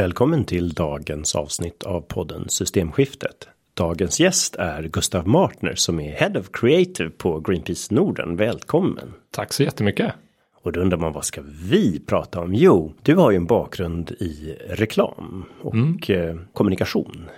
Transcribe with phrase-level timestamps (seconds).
[0.00, 3.48] Välkommen till dagens avsnitt av podden Systemskiftet.
[3.74, 8.36] Dagens gäst är Gustav Martner som är Head of Creative på Greenpeace Norden.
[8.36, 9.12] Välkommen!
[9.30, 10.12] Tack så jättemycket!
[10.62, 12.54] Och då undrar man vad ska vi prata om?
[12.54, 16.46] Jo, du har ju en bakgrund i reklam och mm.
[16.52, 17.30] kommunikation.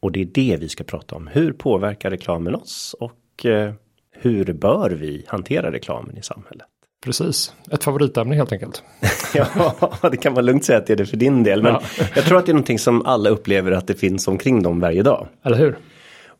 [0.00, 1.26] Och det är det vi ska prata om.
[1.26, 3.74] Hur påverkar reklamen oss och eh,
[4.10, 6.66] hur bör vi hantera reklamen i samhället?
[7.04, 8.82] Precis, ett favoritämne helt enkelt.
[9.34, 9.74] ja,
[10.10, 11.62] det kan man lugnt säga att det är det för din del.
[11.62, 11.82] Men ja.
[12.14, 15.02] jag tror att det är någonting som alla upplever att det finns omkring dem varje
[15.02, 15.28] dag.
[15.44, 15.78] Eller hur?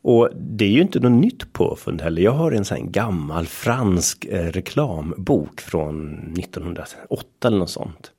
[0.02, 2.23] Och det är ju inte något nytt påfund heller.
[2.23, 8.12] Jag har en sån gammal fransk eh, reklambok från 1908 eller något sånt.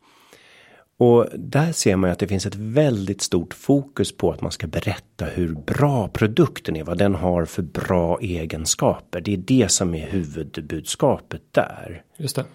[1.02, 4.52] Och där ser man ju att det finns ett väldigt stort fokus på att man
[4.52, 9.22] ska berätta hur bra produkten är, vad den har för bra egenskaper.
[9.22, 12.04] Det är det som är huvudbudskapet där.
[12.18, 12.46] Just det.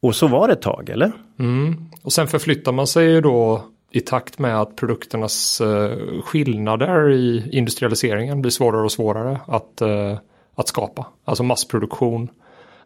[0.00, 1.12] Och så var det ett tag, eller?
[1.38, 1.90] Mm.
[2.02, 7.48] Och sen förflyttar man sig ju då i takt med att produkternas uh, skillnader i
[7.52, 10.18] industrialiseringen blir svårare och svårare att, uh,
[10.54, 11.06] att skapa.
[11.24, 12.28] Alltså massproduktion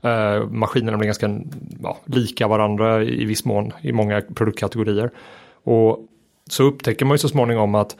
[0.02, 1.40] Eh, maskinerna blir ganska
[1.82, 5.10] ja, lika varandra i viss mån i många produktkategorier.
[5.64, 6.06] Och
[6.50, 7.96] så upptäcker man ju så småningom att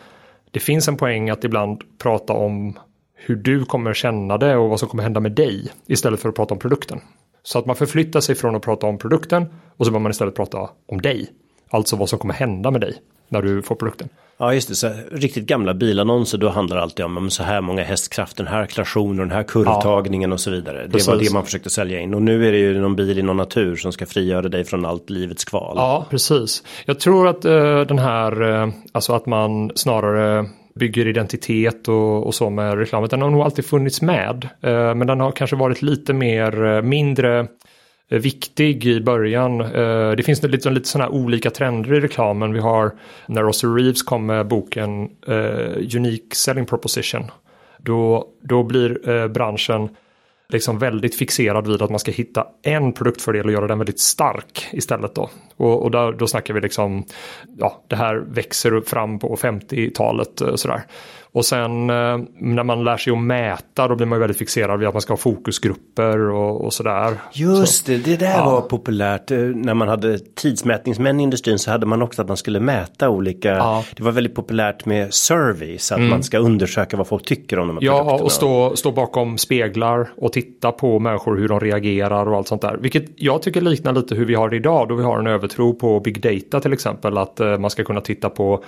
[0.50, 2.78] det finns en poäng att ibland prata om
[3.14, 6.34] hur du kommer känna det och vad som kommer hända med dig istället för att
[6.34, 7.00] prata om produkten.
[7.42, 10.34] Så att man förflyttar sig från att prata om produkten och så bör man istället
[10.34, 11.30] prata om dig.
[11.70, 12.94] Alltså vad som kommer hända med dig
[13.28, 14.08] när du får produkten.
[14.40, 17.60] Ja just det, så riktigt gamla bilannonser då handlar det alltid om, om så här
[17.60, 20.34] många hästkrafter, den här klationen, den här kurvtagningen ja.
[20.34, 20.82] och så vidare.
[20.82, 21.08] Det Precis.
[21.08, 23.36] var det man försökte sälja in och nu är det ju någon bil i någon
[23.36, 25.74] natur som ska frigöra dig från allt livets kval.
[25.76, 26.62] Ja precis.
[26.84, 32.34] Jag tror att uh, den här, uh, alltså att man snarare bygger identitet och, och,
[32.34, 33.08] så med reklamen.
[33.08, 34.48] Den har nog alltid funnits med.
[34.66, 37.46] Uh, men den har kanske varit lite mer, mindre Eh,
[38.10, 39.60] Eh, viktig i början.
[39.60, 42.52] Eh, det finns lite, lite sådana olika trender i reklamen.
[42.52, 42.92] Vi har
[43.26, 47.30] när Russell Reeves kom med boken uh, Unique Selling Proposition.
[47.78, 49.88] Då, då blir branschen
[50.48, 54.68] liksom väldigt fixerad vid att man ska hitta en produktfördel och göra den väldigt stark
[54.72, 55.30] istället då.
[55.56, 57.04] Och, och där, då snackar vi liksom,
[57.58, 60.82] ja, det här växer upp fram på 50-talet sådär.
[61.32, 64.88] Och sen eh, när man lär sig att mäta då blir man väldigt fixerad vid
[64.88, 67.14] att man ska ha fokusgrupper och, och sådär.
[67.32, 67.92] Just så.
[67.92, 68.50] det, det där ja.
[68.50, 69.30] var populärt.
[69.30, 73.08] Eh, när man hade tidsmätningsmän i industrin så hade man också att man skulle mäta
[73.08, 73.48] olika.
[73.48, 73.84] Ja.
[73.96, 75.92] Det var väldigt populärt med surveys.
[75.92, 76.10] Att mm.
[76.10, 78.24] man ska undersöka vad folk tycker om de här Ja, produkterna.
[78.24, 82.62] och stå, stå bakom speglar och titta på människor hur de reagerar och allt sånt
[82.62, 82.76] där.
[82.76, 84.88] Vilket jag tycker liknar lite hur vi har det idag.
[84.88, 87.18] Då vi har en övertro på big data till exempel.
[87.18, 88.64] Att eh, man ska kunna titta på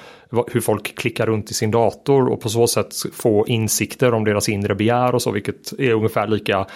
[0.53, 4.49] hur folk klickar runt i sin dator och på så sätt få insikter om deras
[4.49, 6.67] inre begär och så, vilket är ungefär lika,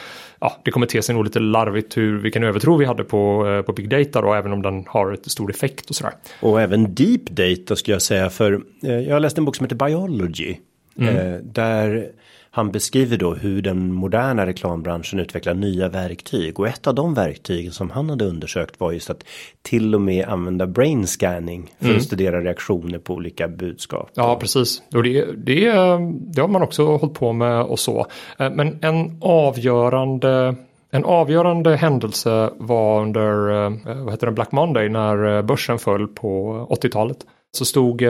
[0.41, 3.63] ja, det kommer te sig nog lite larvigt hur, vilken övertro vi hade på, eh,
[3.63, 6.15] på big data då, även om den har ett stor effekt och sådär.
[6.41, 9.65] Och även deep data skulle jag säga, för eh, jag har läst en bok som
[9.67, 10.57] heter Biology,
[10.99, 11.17] mm.
[11.17, 12.11] eh, där
[12.57, 17.73] han beskriver då hur den moderna reklambranschen utvecklar nya verktyg och ett av de verktygen
[17.73, 19.25] som han hade undersökt var just att
[19.63, 21.97] till och med använda brain scanning för mm.
[21.97, 24.11] att studera reaktioner på olika budskap.
[24.15, 24.83] Ja, precis.
[24.95, 25.71] Och det, det,
[26.11, 28.07] det har man också hållit på med och så.
[28.39, 30.57] Eh, men en avgörande
[30.91, 33.71] en avgörande händelse var under eh,
[34.05, 37.19] vad heter det, Black Monday när eh, börsen föll på 80-talet.
[37.53, 38.03] Så stod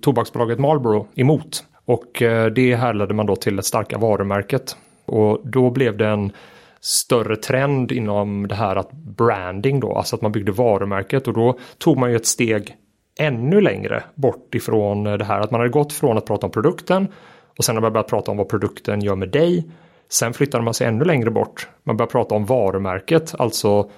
[0.00, 4.76] tobaksbolaget Marlboro emot och eh, det härledde man då till det starka varumärket.
[5.04, 6.32] Och då blev det en
[6.80, 11.58] större trend inom det här att branding då, alltså att man byggde varumärket och då
[11.78, 12.76] tog man ju ett steg
[13.20, 16.52] ännu längre bort ifrån eh, det här att man hade gått från att prata om
[16.52, 17.08] produkten
[17.58, 19.70] och sen har man börjat prata om vad produkten gör med dig.
[20.08, 21.68] Sen flyttade man sig ännu längre bort.
[21.84, 23.90] Man börjar prata om varumärket, alltså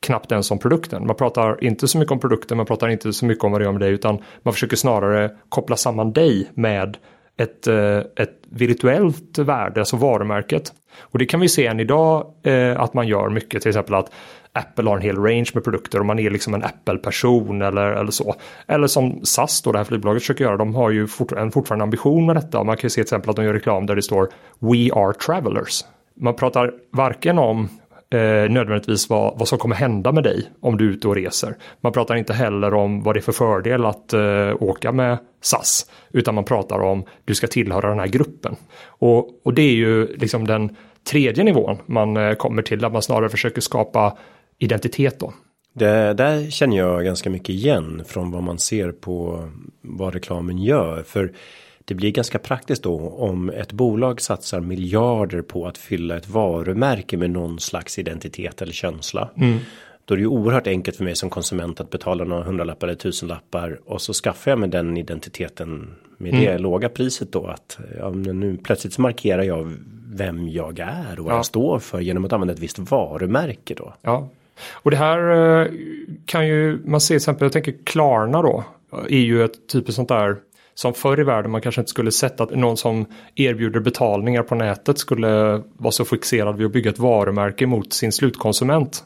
[0.00, 1.06] knappt ens om produkten.
[1.06, 3.64] Man pratar inte så mycket om produkten, man pratar inte så mycket om vad det
[3.64, 6.96] gör med dig, utan man försöker snarare koppla samman dig med
[7.36, 10.72] ett, eh, ett virtuellt värde, alltså varumärket.
[11.00, 14.10] Och det kan vi se än idag eh, att man gör mycket, till exempel att
[14.52, 18.10] Apple har en hel range med produkter och man är liksom en Apple-person eller, eller
[18.10, 18.34] så.
[18.66, 21.82] Eller som SAS då, det här flygbolaget försöker göra, de har ju fort, en fortfarande
[21.82, 22.64] ambition med detta.
[22.64, 24.28] Man kan ju se till exempel att de gör reklam där det står
[24.58, 25.84] We are travelers.
[26.16, 27.68] Man pratar varken om
[28.10, 31.56] eh, nödvändigtvis vad, vad som kommer hända med dig om du är ute och reser.
[31.80, 35.90] Man pratar inte heller om vad det är för fördel att eh, åka med SAS,
[36.12, 38.56] utan man pratar om du ska tillhöra den här gruppen.
[38.86, 40.76] Och, och det är ju liksom den
[41.10, 44.18] tredje nivån man eh, kommer till, där man snarare försöker skapa
[44.58, 45.32] identitet då.
[45.74, 49.48] Det där känner jag ganska mycket igen från vad man ser på
[49.82, 51.02] vad reklamen gör.
[51.02, 51.32] För
[51.84, 57.16] det blir ganska praktiskt då om ett bolag satsar miljarder på att fylla ett varumärke
[57.16, 59.30] med någon slags identitet eller känsla.
[59.36, 59.58] Mm.
[60.04, 62.98] Då är det ju oerhört enkelt för mig som konsument att betala några hundralappar eller
[62.98, 66.44] tusenlappar och så skaffar jag mig den identiteten med mm.
[66.44, 69.74] det låga priset då att ja, nu plötsligt så markerar jag
[70.14, 71.38] vem jag är och vad ja.
[71.38, 73.94] jag står för genom att använda ett visst varumärke då.
[74.02, 74.28] Ja,
[74.72, 75.30] och det här
[75.60, 75.72] eh,
[76.26, 78.64] kan ju man se till exempel, jag tänker Klarna då,
[79.08, 80.36] är ju ett typiskt sånt där
[80.74, 84.54] som förr i världen man kanske inte skulle sett att någon som erbjuder betalningar på
[84.54, 89.04] nätet skulle vara så fixerad vid att bygga ett varumärke mot sin slutkonsument.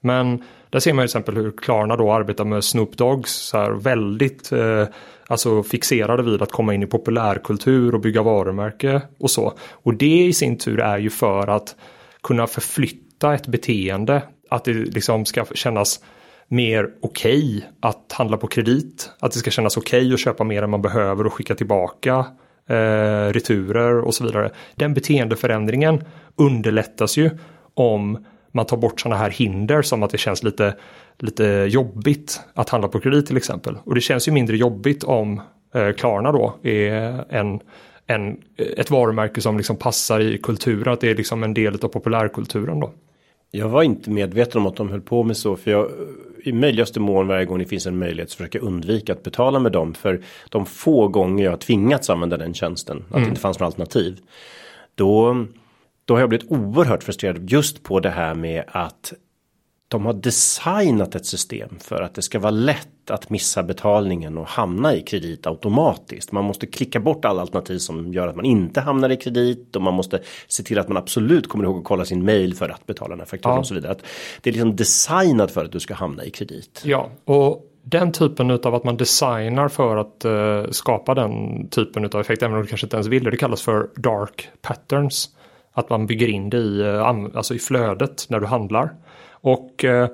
[0.00, 3.70] Men där ser man till exempel hur Klarna då arbetar med Snoop Dogs så här
[3.70, 4.84] väldigt eh,
[5.26, 9.52] alltså fixerade vid att komma in i populärkultur och bygga varumärke och så.
[9.70, 11.76] Och det i sin tur är ju för att
[12.22, 16.00] kunna förflytta ett beteende att det liksom ska kännas
[16.48, 19.10] mer okej okay att handla på kredit.
[19.20, 22.26] Att det ska kännas okej okay att köpa mer än man behöver och skicka tillbaka
[22.68, 24.50] eh, returer och så vidare.
[24.74, 26.04] Den beteendeförändringen
[26.36, 27.30] underlättas ju
[27.74, 30.76] om man tar bort sådana här hinder som att det känns lite,
[31.18, 33.78] lite jobbigt att handla på kredit till exempel.
[33.84, 35.40] Och det känns ju mindre jobbigt om
[35.74, 37.60] eh, Klarna då är en,
[38.06, 41.88] en, ett varumärke som liksom passar i kulturen, att det är liksom en del av
[41.88, 42.92] populärkulturen då.
[43.50, 45.90] Jag var inte medveten om att de höll på med så för jag
[46.46, 49.72] i möjligaste mån varje gång det finns en möjlighet så försöker undvika att betala med
[49.72, 53.22] dem för de få gånger jag tvingats använda den tjänsten att mm.
[53.22, 54.20] det inte fanns något alternativ.
[54.94, 55.46] Då
[56.04, 59.12] då har jag blivit oerhört frustrerad just på det här med att
[59.88, 64.46] de har designat ett system för att det ska vara lätt att missa betalningen och
[64.46, 66.32] hamna i kredit automatiskt.
[66.32, 69.82] Man måste klicka bort alla alternativ som gör att man inte hamnar i kredit och
[69.82, 72.86] man måste se till att man absolut kommer ihåg att kolla sin mail för att
[72.86, 73.60] betala den här fakturan ja.
[73.60, 73.92] och så vidare.
[73.92, 74.02] Att
[74.40, 76.82] det är liksom designat för att du ska hamna i kredit.
[76.84, 82.20] Ja, och den typen av att man designar för att uh, skapa den typen av
[82.20, 85.30] effekt, även om du kanske inte ens vill det, det kallas för dark patterns.
[85.72, 88.94] Att man bygger in det i, eh, alltså i flödet när du handlar.
[89.46, 90.08] Och eh,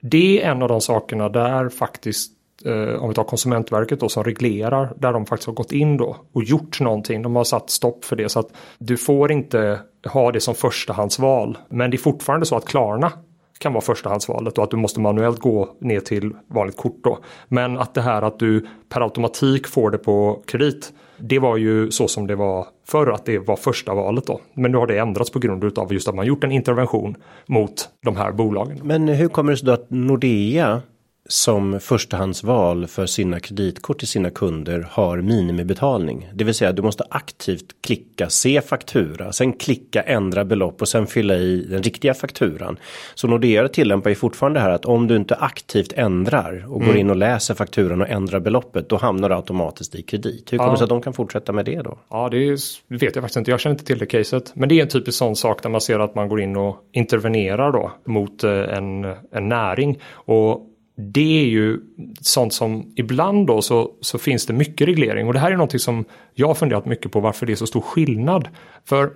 [0.00, 2.32] det är en av de sakerna där faktiskt
[2.64, 6.16] eh, om vi tar Konsumentverket då som reglerar där de faktiskt har gått in då
[6.32, 7.22] och gjort någonting.
[7.22, 11.58] De har satt stopp för det så att du får inte ha det som förstahandsval.
[11.68, 13.12] Men det är fortfarande så att Klarna
[13.58, 17.18] kan vara förstahandsvalet och att du måste manuellt gå ner till vanligt kort då.
[17.48, 21.90] Men att det här att du per automatik får det på kredit det var ju
[21.90, 24.40] så som det var förr, att det var första valet då.
[24.54, 27.16] Men nu har det ändrats på grund av just att man gjort en intervention
[27.46, 28.80] mot de här bolagen.
[28.82, 30.82] Men hur kommer det sig då att Nordea
[31.28, 36.28] som förstahandsval för sina kreditkort till sina kunder har minimibetalning.
[36.34, 41.06] Det vill säga du måste aktivt klicka se faktura, sen klicka ändra belopp och sen
[41.06, 42.78] fylla i den riktiga fakturan.
[43.14, 46.88] Så Nordea tillämpar ju fortfarande här att om du inte aktivt ändrar och mm.
[46.88, 50.52] går in och läser fakturan och ändrar beloppet då hamnar du automatiskt i kredit.
[50.52, 51.98] Hur kommer det sig att de kan fortsätta med det då?
[52.10, 52.58] Ja, det är,
[52.88, 53.50] vet jag faktiskt inte.
[53.50, 54.52] Jag känner inte till det caset.
[54.54, 56.76] Men det är en typisk sån sak där man ser att man går in och
[56.92, 59.98] intervenerar då mot eh, en, en näring.
[60.12, 61.80] Och det är ju
[62.20, 65.80] sånt som ibland då så, så finns det mycket reglering och det här är någonting
[65.80, 66.04] som
[66.34, 68.48] jag har funderat mycket på varför det är så stor skillnad.
[68.84, 69.10] För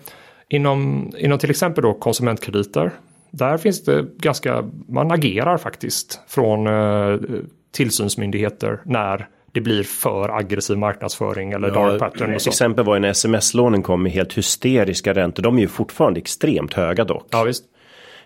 [0.49, 2.91] inom, inom till exempel då konsumentkrediter
[3.31, 7.21] där finns det ganska, man agerar faktiskt från eh,
[7.73, 12.35] tillsynsmyndigheter när det blir för aggressiv marknadsföring eller ja, dark pattern.
[12.35, 15.43] Ett exempel var ju när sms-lånen kom med helt hysteriska räntor.
[15.43, 17.27] De är ju fortfarande extremt höga dock.
[17.31, 17.65] Ja, visst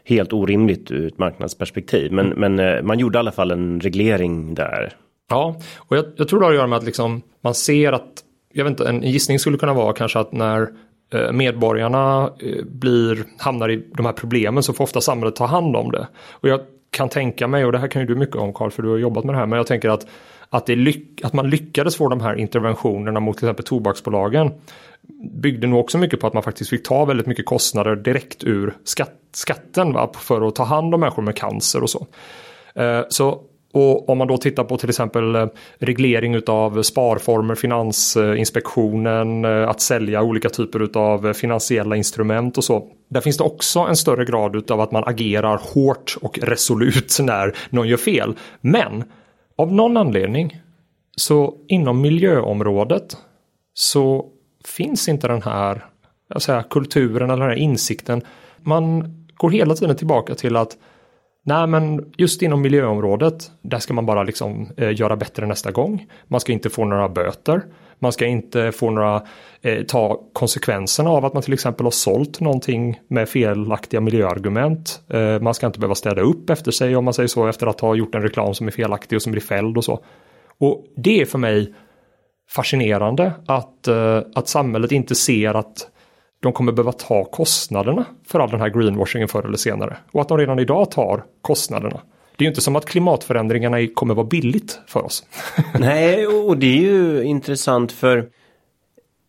[0.04, 2.12] helt orimligt ur ett marknadsperspektiv.
[2.12, 2.54] Men, mm.
[2.54, 4.92] men eh, man gjorde i alla fall en reglering där.
[5.30, 8.24] Ja, och jag, jag tror det har att göra med att liksom man ser att,
[8.52, 10.68] jag vet inte, en gissning skulle kunna vara kanske att när
[11.14, 15.76] eh, medborgarna eh, blir, hamnar i de här problemen så får ofta samhället ta hand
[15.76, 16.06] om det.
[16.30, 18.82] Och jag kan tänka mig, och det här kan ju du mycket om Karl för
[18.82, 20.06] du har jobbat med det här, men jag tänker att
[20.50, 24.50] att, det lyck att man lyckades få de här interventionerna mot till exempel tobaksbolagen
[25.42, 28.74] byggde nog också mycket på att man faktiskt fick ta väldigt mycket kostnader direkt ur
[28.84, 32.06] skatt, skatten va, för att ta hand om människor med cancer och så.
[32.74, 33.40] Eh, så
[33.74, 35.46] och om man då tittar på till exempel eh,
[35.78, 42.88] reglering utav sparformer, Finansinspektionen, eh, att sälja olika typer av finansiella instrument och så.
[43.10, 47.54] Där finns det också en större grad utav att man agerar hårt och resolut när
[47.70, 48.34] någon gör fel.
[48.60, 49.04] Men
[49.56, 50.60] av någon anledning
[51.16, 53.16] så inom miljöområdet
[53.74, 54.30] så
[54.64, 55.84] finns inte den här
[56.28, 58.22] jag säga, kulturen eller den här insikten.
[58.58, 60.78] Man går hela tiden tillbaka till att
[61.46, 66.06] Nej men just inom miljöområdet där ska man bara liksom eh, göra bättre nästa gång.
[66.26, 67.62] Man ska inte få några böter.
[67.98, 69.22] Man ska inte få några
[69.62, 75.02] eh, ta konsekvenserna av att man till exempel har sålt någonting med felaktiga miljöargument.
[75.08, 77.80] Eh, man ska inte behöva städa upp efter sig om man säger så efter att
[77.80, 80.04] ha gjort en reklam som är felaktig och som blir fälld och så.
[80.58, 81.74] Och det är för mig
[82.50, 85.90] fascinerande att, eh, att samhället inte ser att
[86.44, 89.96] de kommer behöva ta kostnaderna för all den här greenwashingen förr eller senare.
[90.12, 92.00] Och att de redan idag tar kostnaderna.
[92.36, 95.26] det är ju inte som att klimatförändringarna kommer vara billigt för oss.
[95.78, 98.28] Nej, och det är ju intressant för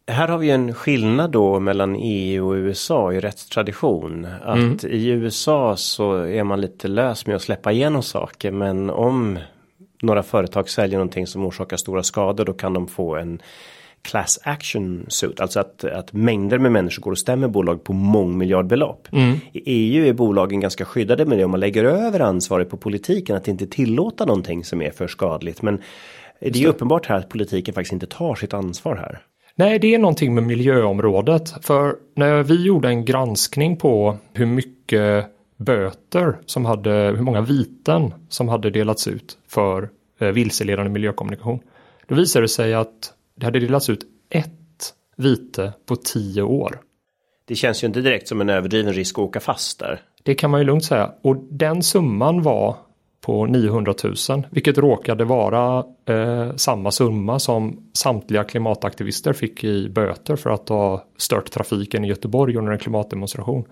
[0.08, 4.28] här har vi en skillnad då mellan EU och USA i rättstradition.
[4.44, 4.78] Att mm.
[4.84, 9.40] i USA så är man lite lös med att släppa igenom saker men om
[10.02, 13.42] några företag säljer någonting som orsakar stora skador då kan de få en
[14.06, 15.40] class action suit.
[15.40, 19.08] Alltså att, att mängder med människor går och stämmer bolag på mångmiljardbelopp.
[19.12, 19.40] Mm.
[19.54, 23.36] I EU är bolagen ganska skyddade med det om man lägger över ansvaret på politiken
[23.36, 25.62] att inte tillåta någonting som är för skadligt.
[25.62, 25.82] Men
[26.40, 29.20] det är uppenbart här att politiken faktiskt inte tar sitt ansvar här.
[29.56, 31.66] Nej, det är någonting med miljöområdet.
[31.66, 35.26] För när vi gjorde en granskning på hur mycket
[35.58, 41.60] böter som hade, hur många viten som hade delats ut för eh, vilseledande miljökommunikation.
[42.08, 46.82] Då visade det sig att det hade delats ut ett vite på tio år.
[47.48, 50.02] Det känns ju inte direkt som en överdriven risk att åka fast där.
[50.24, 51.12] Det kan man ju lugnt säga.
[51.22, 52.78] Och den summan var
[53.22, 60.36] på 900 000, vilket råkade vara eh, samma summa som samtliga klimataktivister fick i böter
[60.36, 63.66] för att ha stört trafiken i Göteborg under en klimatdemonstration.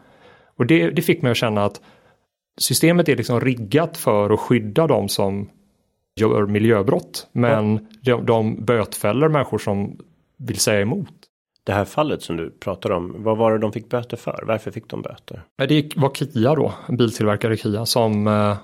[0.58, 1.82] Och det, det fick mig att känna att
[2.60, 5.50] systemet är liksom riggat för att skydda de som
[6.16, 7.28] gör miljöbrott.
[7.32, 8.16] Men ja.
[8.16, 9.98] de, de bötfäller människor som
[10.38, 11.10] vill säga emot.
[11.66, 14.44] Det här fallet som du pratar om, vad var det de fick böter för?
[14.48, 15.42] Varför fick de böter?
[15.58, 18.58] Det var Kia då, biltillverkare Kia, som eh,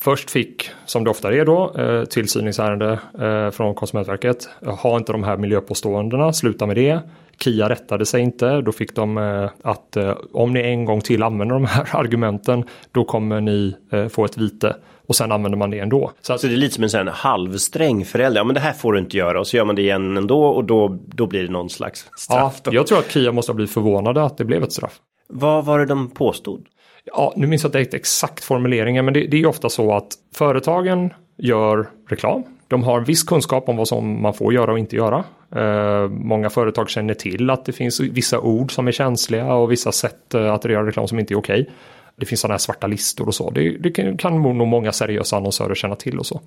[0.00, 4.48] först fick, som det ofta är då, eh, tillsyningsärende eh, från Konsumentverket.
[4.82, 7.00] Ha inte de här miljöpåståendena, sluta med det.
[7.38, 11.22] Kia rättade sig inte, då fick de eh, att eh, om ni en gång till
[11.22, 15.70] använder de här argumenten, då kommer ni eh, få ett vite och sen använder man
[15.70, 16.12] det ändå.
[16.20, 18.40] Så, att, så det är lite som en sån halvsträng förälder.
[18.40, 20.44] Ja men det här får du inte göra och så gör man det igen ändå
[20.44, 22.60] och då, då blir det någon slags straff.
[22.64, 24.98] Ja, jag tror att Kia måste ha blivit förvånade att det blev ett straff.
[25.28, 26.66] Vad var det de påstod?
[27.04, 31.12] Ja, nu minns jag inte exakt formuleringen men det, det är ofta så att företagen
[31.38, 32.42] gör reklam.
[32.68, 35.24] De har viss kunskap om vad som man får göra och inte göra.
[35.56, 39.92] Eh, många företag känner till att det finns vissa ord som är känsliga och vissa
[39.92, 41.60] sätt eh, att göra reklam som inte är okej.
[41.60, 41.72] Okay.
[42.16, 43.50] Det finns sådana här svarta listor och så.
[43.50, 46.40] Det, det kan, kan nog många seriösa annonsörer känna till och så.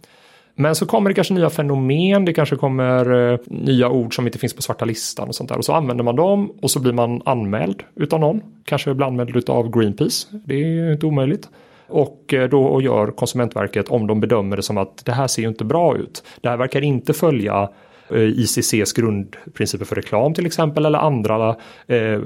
[0.60, 4.40] Men så kommer det kanske nya fenomen, det kanske kommer eh, nya ord som inte
[4.40, 5.58] finns på svarta listan och sånt där.
[5.58, 8.42] Och så använder man dem och så blir man anmäld utav någon.
[8.66, 11.50] Kanske blir anmäld utav Greenpeace, det är inte omöjligt.
[11.88, 15.48] Och eh, då gör Konsumentverket om de bedömer det som att det här ser ju
[15.48, 16.24] inte bra ut.
[16.42, 17.70] Det här verkar inte följa
[18.10, 21.56] eh, ICCs grundprinciper för reklam till exempel eller andra,
[21.88, 22.20] eh,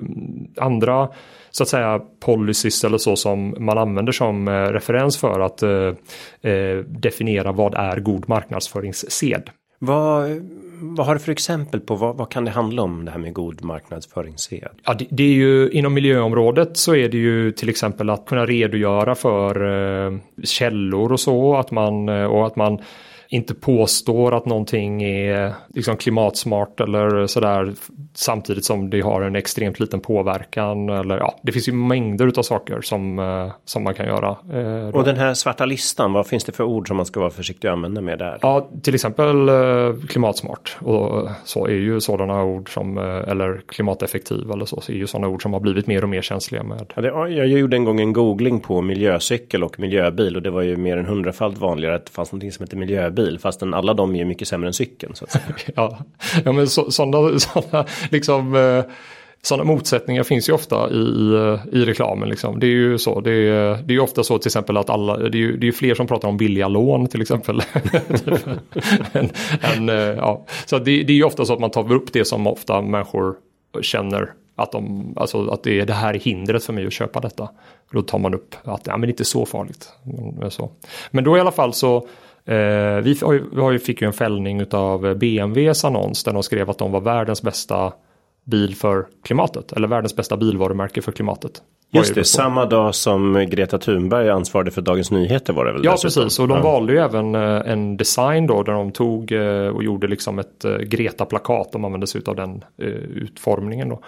[0.58, 1.10] andra
[1.52, 6.52] så att säga policies eller så som man använder som eh, referens för att eh,
[6.52, 9.50] eh, definiera vad är god marknadsföringssed.
[9.80, 10.42] Vad,
[10.82, 13.34] vad har du för exempel på vad, vad, kan det handla om det här med
[13.34, 14.70] god marknadsföringssed?
[14.84, 18.46] Ja, det, det, är ju inom miljöområdet så är det ju till exempel att kunna
[18.46, 19.56] redogöra för
[20.06, 22.82] eh, källor och så att man och att man
[23.32, 27.74] inte påstår att någonting är liksom klimatsmart eller sådär
[28.14, 30.90] samtidigt som det har en extremt liten påverkan.
[30.90, 34.30] Eller, ja, det finns ju mängder av saker som, eh, som man kan göra.
[34.30, 37.30] Eh, och den här svarta listan, vad finns det för ord som man ska vara
[37.30, 38.38] försiktig att använda med där?
[38.42, 44.66] Ja, till exempel eh, klimatsmart och så är ju sådana ord som, eller klimateffektiv eller
[44.66, 46.94] så, så är ju sådana ord som har blivit mer och mer känsliga med.
[46.96, 50.62] Ja, det, jag gjorde en gång en googling på miljöcykel och miljöbil och det var
[50.62, 53.94] ju mer än hundrafalt vanligare att det fanns någonting som heter miljöbil bil fastän alla
[53.94, 55.16] de är mycket sämre än cykeln.
[55.16, 55.44] Så att säga.
[55.76, 55.98] ja.
[56.46, 58.84] ja, men sådana så, liksom eh,
[59.42, 62.30] sådana motsättningar finns ju ofta i, eh, i reklamen.
[62.30, 62.60] Liksom.
[62.60, 63.22] Det är ju så.
[63.22, 65.72] Det är, det är ofta så till exempel att alla, det är ju det är
[65.72, 67.62] fler som pratar om billiga lån till exempel.
[69.12, 69.30] en,
[69.62, 70.46] en, eh, ja.
[70.66, 73.36] Så det, det är ju ofta så att man tar upp det som ofta människor
[73.82, 77.20] känner att, de, alltså att det, är, det här är hindret för mig att köpa
[77.20, 77.50] detta.
[77.92, 79.90] Då tar man upp att ja, men det är inte så farligt.
[80.40, 80.72] Men, så.
[81.12, 82.08] men då i alla fall så
[83.04, 86.92] vi, har ju, fick ju en fällning av BMWs annons där de skrev att de
[86.92, 87.94] var världens bästa
[88.44, 91.52] bil för klimatet eller världens bästa bilvarumärke för klimatet.
[91.94, 95.82] Just det, samma dag som Greta Thunberg ansvarade för Dagens Nyheter var det väl?
[95.86, 96.24] Ja, dessutom.
[96.24, 96.40] precis.
[96.40, 96.64] Och de ja.
[96.64, 100.66] valde ju även eh, en design då där de tog eh, och gjorde liksom ett
[100.82, 101.72] Greta-plakat.
[101.72, 102.64] De använde sig av den
[103.16, 104.02] utformningen då.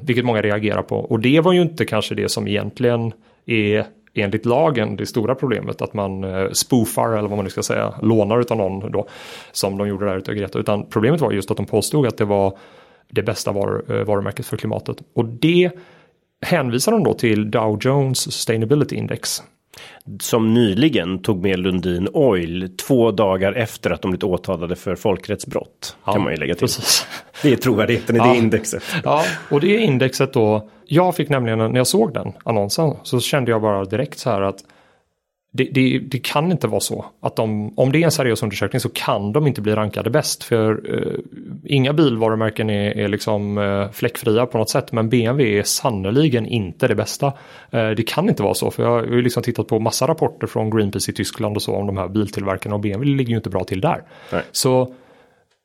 [0.00, 0.96] Vilket många reagerar på.
[0.96, 3.12] Och det var ju inte kanske det som egentligen
[3.46, 7.62] är enligt lagen det stora problemet att man eh, spoofar eller vad man nu ska
[7.62, 9.08] säga lånar utav någon då
[9.52, 10.58] som de gjorde där utav Greta.
[10.58, 12.58] Utan problemet var just att de påstod att det var
[13.10, 14.96] det bästa var, eh, varumärket för klimatet.
[15.14, 15.70] Och det
[16.46, 19.42] hänvisar de då till Dow Jones Sustainability Index
[20.20, 25.96] som nyligen tog med Lundin Oil två dagar efter att de blivit åtalade för folkrättsbrott.
[26.04, 26.60] Ja, kan man ju lägga till.
[26.60, 27.06] Precis.
[27.42, 28.26] Det är trovärdigheten i ja.
[28.26, 28.82] det indexet.
[29.04, 30.68] Ja, och det indexet då.
[30.86, 34.40] Jag fick nämligen när jag såg den annonsen så kände jag bara direkt så här
[34.40, 34.64] att
[35.52, 38.80] det, det, det, kan inte vara så att de, om det är en seriös undersökning
[38.80, 40.44] så kan de inte bli rankade bäst.
[40.44, 41.18] För eh,
[41.64, 44.92] inga bilvarumärken är, är liksom eh, fläckfria på något sätt.
[44.92, 47.26] Men BMW är sannoliken inte det bästa.
[47.70, 48.70] Eh, det kan inte vara så.
[48.70, 51.74] För jag har ju liksom tittat på massa rapporter från Greenpeace i Tyskland och så
[51.74, 54.02] om de här biltillverkarna och BMW ligger ju inte bra till där.
[54.32, 54.42] Nej.
[54.52, 54.94] Så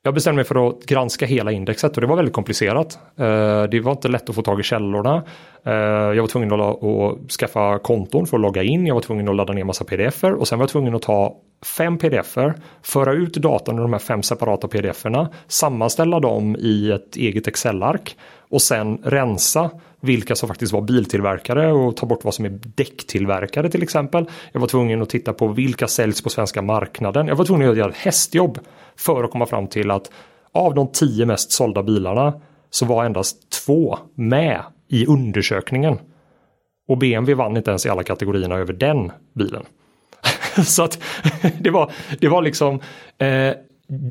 [0.06, 2.98] jag bestämde mig för att granska hela indexet och det var väldigt komplicerat.
[3.16, 5.22] Eh, det var inte lätt att få tag i källorna.
[5.64, 8.86] Eh, jag var tvungen att skaffa konton för att logga in.
[8.86, 11.36] Jag var tvungen att ladda ner massa pdf-er och sen var jag tvungen att ta
[11.66, 17.16] fem pdf-er, föra ut datan ur de här fem separata pdf-erna, sammanställa dem i ett
[17.16, 18.16] eget Excel-ark
[18.50, 19.70] och sen rensa
[20.00, 24.30] vilka som faktiskt var biltillverkare och ta bort vad som är däcktillverkare till exempel.
[24.52, 27.28] Jag var tvungen att titta på vilka säljs på svenska marknaden.
[27.28, 28.58] Jag var tvungen att göra ett hästjobb
[28.96, 30.10] för att komma fram till att
[30.52, 35.98] av de tio mest sålda bilarna så var endast två med i undersökningen.
[36.88, 39.64] Och BMW vann inte ens i alla kategorierna över den bilen.
[40.64, 41.02] så att
[41.60, 42.80] det var, det var liksom
[43.18, 43.52] eh,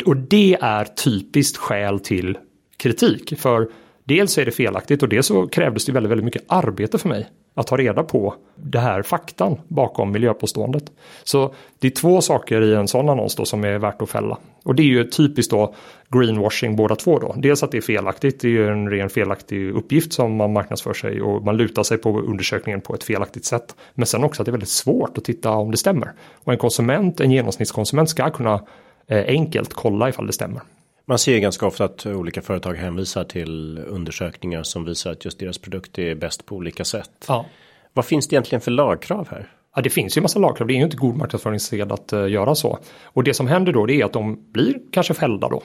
[0.06, 2.38] och det är typiskt skäl till
[2.78, 3.40] kritik.
[3.40, 3.70] För
[4.04, 7.30] dels är det felaktigt och dels så krävdes det väldigt, väldigt mycket arbete för mig
[7.56, 10.92] att ta reda på det här faktan bakom miljöpåståendet.
[11.24, 14.38] Så det är två saker i en sån annons då som är värt att fälla.
[14.64, 15.74] Och det är ju typiskt då
[16.10, 17.34] greenwashing båda två då.
[17.38, 20.94] Dels att det är felaktigt, det är ju en ren felaktig uppgift som man marknadsför
[20.94, 23.76] sig och man lutar sig på undersökningen på ett felaktigt sätt.
[23.94, 26.12] Men sen också att det är väldigt svårt att titta om det stämmer.
[26.44, 28.62] Och en konsument, en genomsnittskonsument ska kunna
[29.08, 30.62] eh, enkelt kolla ifall det stämmer.
[31.08, 35.58] Man ser ganska ofta att olika företag hänvisar till undersökningar som visar att just deras
[35.58, 37.26] produkt är bäst på olika sätt.
[37.28, 37.46] Ja.
[37.94, 39.52] Vad finns det egentligen för lagkrav här?
[39.76, 40.68] Ja, det finns ju massa lagkrav.
[40.68, 42.80] Det är ju inte god marknadsföringssed att uh, göra så.
[43.04, 45.64] Och det som händer då det är att de blir kanske fällda då.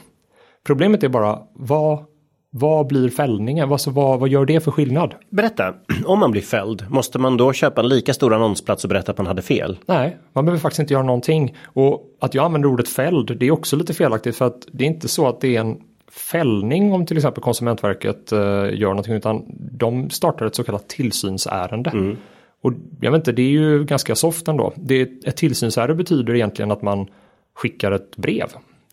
[0.65, 2.05] Problemet är bara vad
[2.51, 3.73] vad blir fällningen?
[3.73, 5.15] Alltså, vad, vad gör det för skillnad?
[5.31, 9.13] Berätta, om man blir fälld, måste man då köpa en lika stor annonsplats och berätta
[9.13, 9.79] att man hade fel?
[9.87, 11.57] Nej, man behöver faktiskt inte göra någonting.
[11.65, 14.89] Och att jag använder ordet fälld, det är också lite felaktigt för att det är
[14.89, 18.39] inte så att det är en fällning om till exempel Konsumentverket uh,
[18.75, 21.91] gör någonting utan de startar ett så kallat tillsynsärende.
[21.91, 22.17] Mm.
[22.63, 24.73] Och jag vet inte, det är ju ganska soft ändå.
[24.77, 27.07] Det, ett tillsynsärende betyder egentligen att man
[27.55, 28.47] skickar ett brev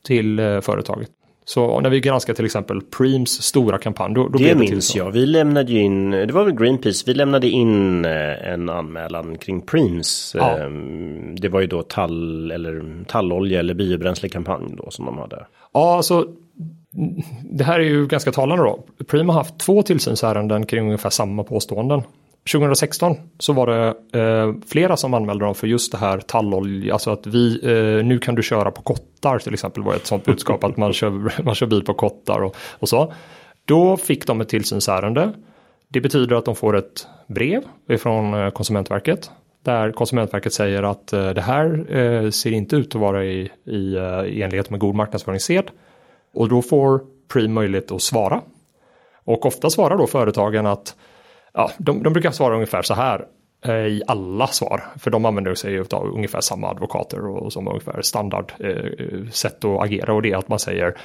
[0.04, 1.10] till uh, företaget.
[1.50, 4.14] Så när vi granskar till exempel Preems stora kampanj.
[4.14, 5.12] Då, då det, det minns jag.
[5.12, 9.62] Vi lämnade ju in, det var väl Greenpeace, vi lämnade in eh, en anmälan kring
[9.62, 10.36] Preems.
[10.38, 10.58] Ja.
[10.58, 15.46] Ehm, det var ju då tall eller tallolja eller biobränslekampanj då som de hade.
[15.74, 16.28] Ja, alltså
[17.44, 18.84] det här är ju ganska talande då.
[19.08, 22.02] Preem har haft två tillsynsärenden kring ungefär samma påståenden.
[22.52, 23.88] 2016 så var det
[24.20, 28.20] eh, flera som anmälde dem för just det här tallolja, alltså att vi, eh, nu
[28.20, 31.56] kan du köra på kottar till exempel var ett sånt budskap att man kör, man
[31.56, 33.14] kör bil på kottar och, och så.
[33.66, 35.34] Då fick de ett tillsynsärende.
[35.88, 37.64] Det betyder att de får ett brev
[38.00, 39.32] från eh, Konsumentverket
[39.68, 43.96] där Konsumentverket säger att eh, det här eh, ser inte ut att vara i, i,
[43.96, 45.72] eh, i enlighet med god marknadsföringssed.
[46.34, 47.02] Och då får
[47.34, 48.42] Preem möjlighet att svara.
[49.26, 50.96] Och ofta svarar då företagen att
[51.54, 53.26] ja, de, de brukar svara ungefär så här
[53.66, 54.84] eh, i alla svar.
[55.00, 59.82] För de använder sig av ungefär samma advokater och som ungefär standard eh, sätt att
[59.82, 60.14] agera.
[60.14, 60.98] Och det är att man säger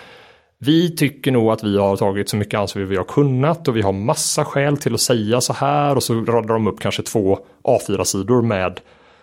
[0.65, 3.83] vi tycker nog att vi har tagit så mycket ansvar vi har kunnat och vi
[3.83, 7.39] har massa skäl till att säga så här och så radar de upp kanske två
[7.63, 8.81] A4-sidor med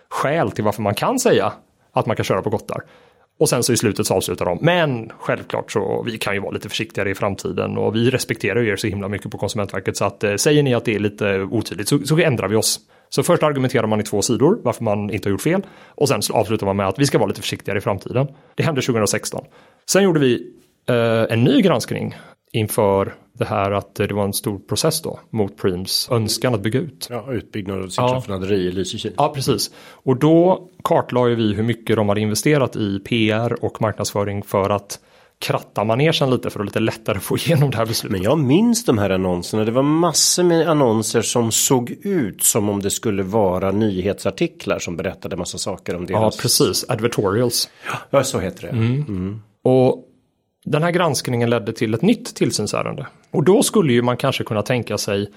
[0.08, 1.52] skäl till varför man kan säga
[1.92, 2.84] att man kan köra på Gottar.
[3.40, 4.58] Och sen så i slutet så avslutar de.
[4.60, 8.68] Men självklart så vi kan ju vara lite försiktigare i framtiden och vi respekterar ju
[8.68, 11.40] er så himla mycket på Konsumentverket så att eh, säger ni att det är lite
[11.40, 12.80] otydligt så, så ändrar vi oss.
[13.08, 16.20] Så först argumenterar man i två sidor varför man inte har gjort fel och sen
[16.32, 18.26] avslutar man med att vi ska vara lite försiktigare i framtiden.
[18.54, 19.44] Det hände 2016.
[19.90, 20.52] Sen gjorde vi
[20.88, 22.16] eh, en ny granskning
[22.52, 26.80] inför det här att det var en stor process då mot Preems önskan att bygga
[26.80, 27.06] ut.
[27.10, 28.14] Ja, utbyggnad av sitt ja.
[28.14, 29.12] raffinaderi i Lysekil.
[29.16, 29.70] Ja, precis.
[29.92, 35.00] Och då kartlade vi hur mycket de hade investerat i PR och marknadsföring för att
[35.38, 38.12] kratta manegen lite för att lite lättare få igenom det här beslutet.
[38.12, 39.64] Men jag minns de här annonserna.
[39.64, 44.96] Det var massor med annonser som såg ut som om det skulle vara nyhetsartiklar som
[44.96, 46.36] berättade massa saker om deras.
[46.36, 46.84] Ja, precis.
[46.88, 47.68] Advertorials.
[48.10, 48.68] Ja, så heter det.
[48.68, 49.04] Mm.
[49.08, 49.42] Mm.
[49.62, 50.06] Och
[50.64, 53.06] den här granskningen ledde till ett nytt tillsynsärende.
[53.30, 55.30] Och då skulle ju man kanske kunna tänka sig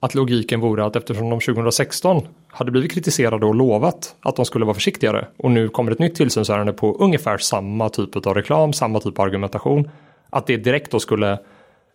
[0.00, 4.64] att logiken vore att eftersom de 2016 hade blivit kritiserade och lovat att de skulle
[4.64, 9.00] vara försiktigare och nu kommer ett nytt tillsynsärende på ungefär samma typ av reklam, samma
[9.00, 9.90] typ av argumentation,
[10.30, 11.38] att det direkt då skulle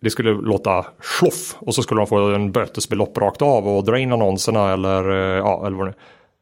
[0.00, 0.86] det skulle låta
[1.20, 5.10] tjoff och så skulle de få en bötesbelopp rakt av och dra in annonserna eller
[5.10, 5.94] eh, ja, eller vad det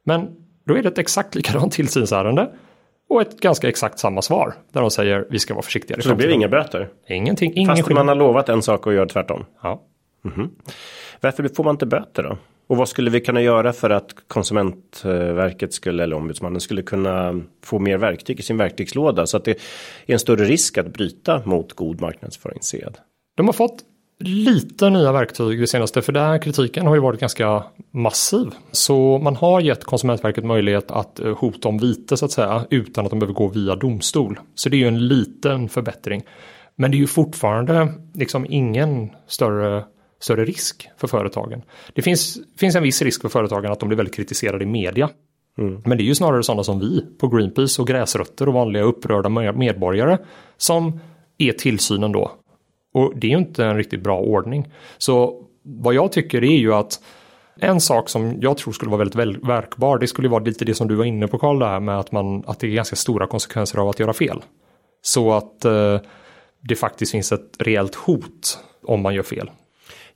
[0.05, 0.29] Men
[0.66, 2.50] då är det ett exakt likadant tillsynsärende
[3.11, 4.55] och ett ganska exakt samma svar.
[4.73, 6.03] Där de säger vi ska vara försiktigare.
[6.03, 6.88] Så det blir inga böter?
[7.09, 7.53] Ingenting.
[7.55, 9.44] Ingen Fast man har lovat en sak och gör tvärtom?
[9.62, 9.83] Ja.
[10.25, 10.51] Mm -hmm.
[11.20, 12.38] Varför får man inte böter då?
[12.66, 17.79] Och vad skulle vi kunna göra för att konsumentverket skulle eller ombudsmannen skulle kunna få
[17.79, 19.51] mer verktyg i sin verktygslåda så att det
[20.07, 22.99] är en större risk att bryta mot god marknadsföringssed?
[23.37, 23.85] De har fått
[24.20, 28.50] lite nya verktyg det senaste för den här kritiken har ju varit ganska massiv.
[28.72, 33.04] Så man har gett Konsumentverket möjlighet att eh, hota om vite så att säga utan
[33.04, 34.40] att de behöver gå via domstol.
[34.54, 36.22] Så det är ju en liten förbättring.
[36.76, 39.85] Men det är ju fortfarande liksom ingen större
[40.20, 41.62] större risk för företagen.
[41.92, 45.11] Det finns, finns en viss risk för företagen att de blir väldigt kritiserade i media.
[45.59, 45.83] Mm.
[45.85, 49.28] Men det är ju snarare sådana som vi på Greenpeace och gräsrötter och vanliga upprörda
[49.52, 50.18] medborgare
[50.56, 51.00] som
[51.38, 52.33] är tillsynen då.
[52.92, 54.72] Och det är ju inte en riktigt bra ordning.
[54.98, 57.00] Så vad jag tycker är ju att
[57.61, 60.88] en sak som jag tror skulle vara väldigt verkbar, det skulle vara lite det som
[60.88, 63.79] du var inne på Karl, där med att, man, att det är ganska stora konsekvenser
[63.79, 64.42] av att göra fel.
[65.03, 66.00] Så att eh,
[66.61, 69.50] det faktiskt finns ett reellt hot om man gör fel.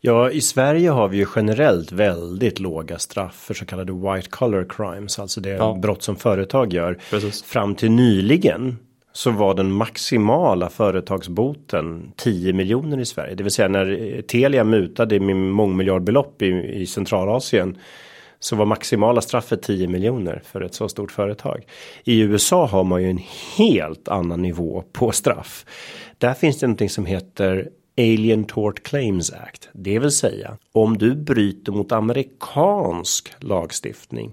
[0.01, 4.67] Ja, i Sverige har vi ju generellt väldigt låga straff för så kallade white collar
[4.69, 5.79] crimes, alltså det ja.
[5.83, 6.99] brott som företag gör.
[7.11, 7.43] Precis.
[7.43, 8.79] Fram till nyligen
[9.17, 13.35] så var den maximala företagsboten 10 miljoner i Sverige.
[13.35, 17.79] Det vill säga när Telia mutade med mångmiljardbelopp i, i Centralasien
[18.39, 21.67] så var maximala straffet 10 miljoner för ett så stort företag.
[22.05, 23.21] I USA har man ju en
[23.57, 25.67] helt annan nivå på straff.
[26.19, 29.69] Där finns det någonting som heter Alien Tort Claims Act.
[29.73, 34.33] Det vill säga om du bryter mot amerikansk lagstiftning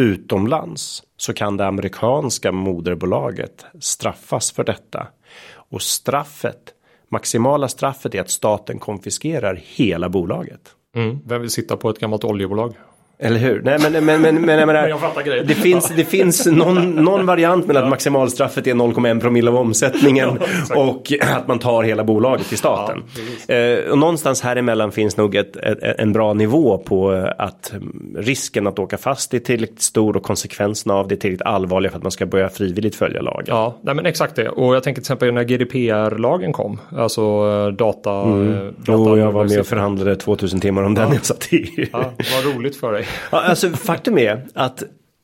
[0.00, 5.06] utomlands så kan det amerikanska moderbolaget straffas för detta.
[5.54, 6.74] Och straffet,
[7.08, 10.60] maximala straffet är att staten konfiskerar hela bolaget.
[10.96, 11.18] Mm.
[11.24, 12.74] Vem vill sitta på ett gammalt oljebolag?
[13.22, 13.62] Eller hur?
[13.62, 14.88] Nej men, men, men, men jag menar,
[15.24, 19.56] jag det finns, det finns någon, någon variant med att maximalstraffet är 0,1 promille av
[19.56, 20.28] omsättningen
[20.74, 23.02] och att man tar hela bolaget till staten.
[23.48, 27.72] Eh, och någonstans här emellan finns nog ett, en bra nivå på att
[28.16, 31.98] risken att åka fast är tillräckligt stor och konsekvenserna av det är tillräckligt allvarliga för
[31.98, 33.44] att man ska börja frivilligt följa lagen.
[33.48, 34.48] Ja, nej men exakt det.
[34.48, 38.22] Och jag tänker till exempel när GDPR-lagen kom, alltså eh, data.
[38.22, 38.52] Mm.
[38.52, 41.88] Eh, data oh, jag var med och förhandlade 2000 timmar om den jag satt i.
[41.92, 43.06] Ja, vad roligt för dig.
[43.30, 44.82] Ja, alltså faktum är att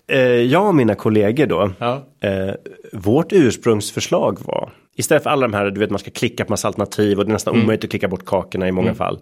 [0.08, 2.06] eh, jag och mina kollegor då, ja.
[2.20, 2.54] eh,
[2.92, 6.68] vårt ursprungsförslag var Istället för alla de här, du vet man ska klicka på massa
[6.68, 7.64] alternativ och det är nästan mm.
[7.64, 8.96] omöjligt att klicka bort kakorna i många mm.
[8.96, 9.18] fall.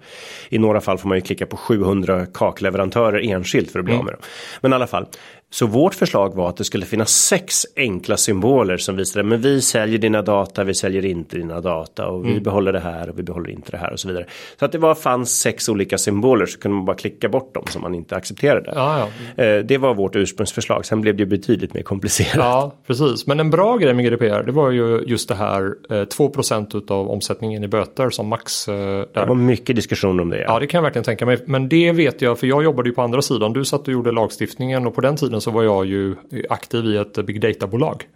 [0.48, 4.00] I några fall får man ju klicka på 700 kakleverantörer enskilt för att bli mm.
[4.00, 4.22] av med dem.
[4.60, 5.06] Men i alla fall,
[5.54, 9.62] så vårt förslag var att det skulle finnas sex enkla symboler som visade men vi
[9.62, 12.42] säljer dina data, vi säljer inte dina data och vi mm.
[12.42, 14.26] behåller det här och vi behåller inte det här och så vidare.
[14.58, 17.64] Så att det var, fanns sex olika symboler så kunde man bara klicka bort dem
[17.66, 18.72] som man inte accepterade.
[18.74, 19.44] Ja, ja.
[19.44, 22.34] Eh, det var vårt ursprungsförslag, sen blev det betydligt mer komplicerat.
[22.36, 23.26] Ja, precis.
[23.26, 27.10] Men en bra grej med GDPR det var ju just det här 2 eh, av
[27.10, 28.68] omsättningen i böter som max.
[28.68, 29.06] Eh, där.
[29.12, 30.38] Det var mycket diskussion om det.
[30.38, 30.44] Ja.
[30.48, 31.38] ja, det kan jag verkligen tänka mig.
[31.46, 33.52] Men det vet jag, för jag jobbade ju på andra sidan.
[33.52, 36.16] Du satt och gjorde lagstiftningen och på den tiden så var jag ju
[36.48, 38.08] aktiv i ett big data-bolag.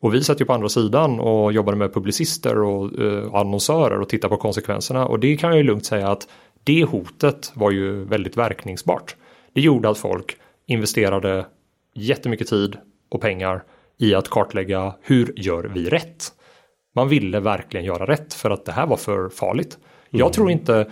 [0.00, 4.08] Och vi satt ju på andra sidan och jobbade med publicister och eh, annonsörer och
[4.08, 5.06] tittade på konsekvenserna.
[5.06, 6.28] Och det kan jag ju lugnt säga att
[6.64, 9.16] det hotet var ju väldigt verkningsbart.
[9.52, 11.46] Det gjorde att folk investerade
[11.94, 12.76] jättemycket tid
[13.10, 13.62] och pengar
[13.98, 16.32] i att kartlägga hur gör vi rätt?
[16.94, 19.78] Man ville verkligen göra rätt för att det här var för farligt.
[19.78, 20.20] Mm.
[20.20, 20.90] Jag tror inte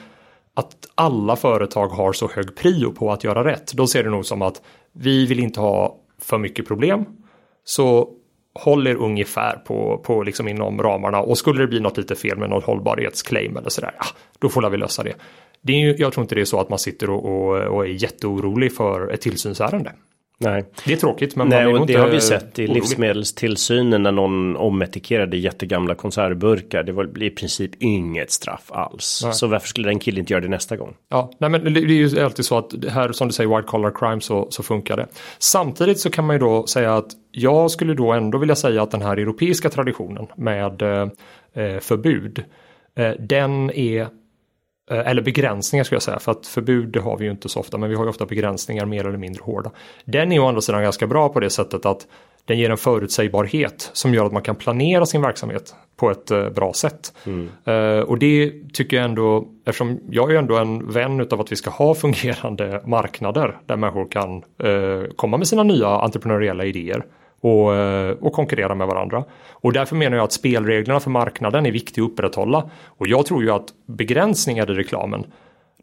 [0.60, 3.72] att alla företag har så hög prio på att göra rätt.
[3.72, 7.04] Då ser det nog som att vi vill inte ha för mycket problem.
[7.64, 8.08] Så
[8.54, 12.38] håll er ungefär på, på liksom inom ramarna och skulle det bli något lite fel
[12.38, 14.04] med någon hållbarhetsclaim eller sådär, ja,
[14.38, 15.14] då får vi lösa det.
[15.62, 17.84] det är ju, jag tror inte det är så att man sitter och, och, och
[17.84, 19.92] är jätteorolig för ett tillsynsärende.
[20.44, 20.64] Nej.
[20.84, 22.74] Det är tråkigt men Nej, och det har vi sett i orolig.
[22.74, 26.82] livsmedelstillsynen när någon ometiketerade jättegamla konservburkar.
[26.82, 29.20] Det var i princip inget straff alls.
[29.24, 29.34] Nej.
[29.34, 30.94] Så varför skulle den killen inte göra det nästa gång?
[31.08, 33.90] Ja, nej men det är ju alltid så att här som du säger white collar
[33.90, 35.06] crime så, så funkar det.
[35.38, 38.90] Samtidigt så kan man ju då säga att jag skulle då ändå vilja säga att
[38.90, 41.08] den här europeiska traditionen med eh,
[41.54, 42.44] eh förbud
[42.94, 44.19] eh, den är
[44.90, 47.90] eller begränsningar ska jag säga, för att förbud har vi ju inte så ofta, men
[47.90, 49.70] vi har ju ofta begränsningar mer eller mindre hårda.
[50.04, 52.06] Den är å andra sidan ganska bra på det sättet att
[52.44, 56.48] den ger en förutsägbarhet som gör att man kan planera sin verksamhet på ett uh,
[56.48, 57.12] bra sätt.
[57.26, 57.48] Mm.
[57.68, 61.56] Uh, och det tycker jag ändå, eftersom jag är ändå en vän av att vi
[61.56, 67.04] ska ha fungerande marknader där människor kan uh, komma med sina nya entreprenöriella idéer
[67.40, 69.24] och, eh, och konkurrera med varandra.
[69.50, 72.70] Och därför menar jag att spelreglerna för marknaden är viktiga att upprätthålla.
[72.86, 75.24] Och jag tror ju att begränsningar i reklamen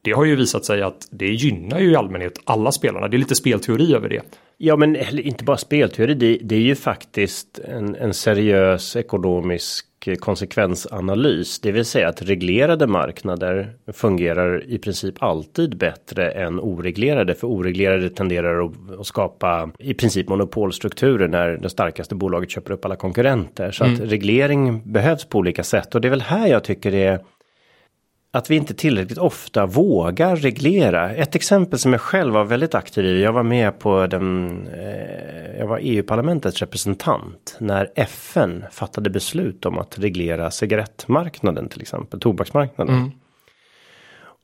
[0.02, 3.08] det har ju visat sig att det gynnar ju i allmänhet alla spelarna.
[3.08, 4.22] Det är lite spelteori över det.
[4.58, 6.14] Ja, men inte bara spelteori.
[6.14, 9.86] Det, det är ju faktiskt en, en seriös ekonomisk
[10.20, 11.60] konsekvensanalys.
[11.60, 17.36] Det vill säga att reglerade marknader fungerar i princip alltid bättre än oreglerade.
[17.36, 18.66] För oreglerade tenderar
[19.00, 23.72] att, skapa i princip monopolstrukturer när det starkaste bolaget köper upp alla konkurrenter.
[23.72, 23.96] Så mm.
[23.96, 25.96] att reglering behövs på olika sätt.
[25.96, 27.20] Och det är väl här jag tycker det är
[28.32, 31.12] att vi inte tillräckligt ofta vågar reglera.
[31.12, 33.24] Ett exempel som jag själv var väldigt aktiv i.
[33.24, 34.48] Jag var med på den.
[34.68, 42.20] Eh, jag var EU-parlamentets representant när FN fattade beslut om att reglera cigarettmarknaden till exempel
[42.20, 42.96] tobaksmarknaden.
[42.96, 43.12] Mm.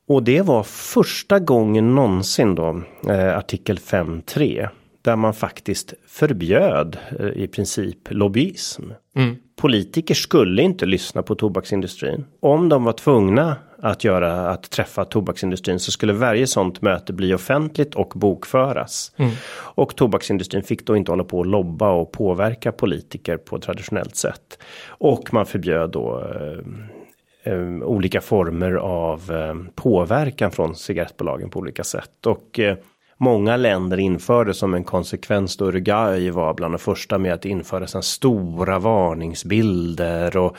[0.08, 4.70] Och det var första gången någonsin då eh, artikel 5.3
[5.04, 8.84] där man faktiskt förbjöd eh, i princip lobbyism.
[9.16, 9.36] Mm.
[9.56, 12.26] Politiker skulle inte lyssna på tobaksindustrin.
[12.40, 17.34] Om de var tvungna att göra att träffa tobaksindustrin så skulle varje sånt möte bli
[17.34, 19.12] offentligt och bokföras.
[19.18, 19.32] Mm.
[19.76, 24.60] Och tobaksindustrin fick då inte hålla på och lobba och påverka politiker på traditionellt sätt.
[24.88, 31.84] Och man förbjöd då eh, eh, olika former av eh, påverkan från cigarettbolagen på olika
[31.84, 32.26] sätt.
[32.26, 32.78] Och eh,
[33.18, 37.88] många länder införde som en konsekvens då Uruguay var bland de första med att införa
[37.88, 40.58] sådana stora varningsbilder och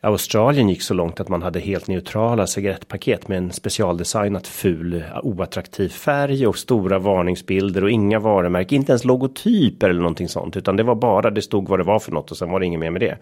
[0.00, 5.88] Australien gick så långt att man hade helt neutrala cigarettpaket med en specialdesignat ful oattraktiv
[5.88, 10.82] färg och stora varningsbilder och inga varumärken, inte ens logotyper eller någonting sånt, utan det
[10.82, 12.90] var bara det stod vad det var för något och sen var det inget mer
[12.90, 13.18] med det.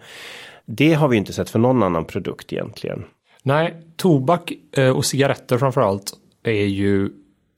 [0.65, 3.03] Det har vi inte sett för någon annan produkt egentligen.
[3.43, 7.09] Nej, tobak eh, och cigaretter framförallt är ju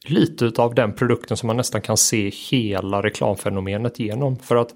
[0.05, 4.39] lite av den produkten som man nästan kan se hela reklamfenomenet genom.
[4.39, 4.73] För att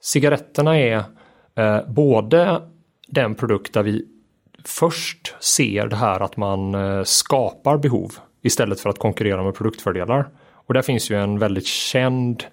[0.00, 1.02] cigaretterna är
[1.54, 2.62] eh, både
[3.08, 4.06] den produkt där vi
[4.64, 10.28] först ser det här att man eh, skapar behov istället för att konkurrera med produktfördelar.
[10.66, 12.44] Och där finns ju en väldigt känd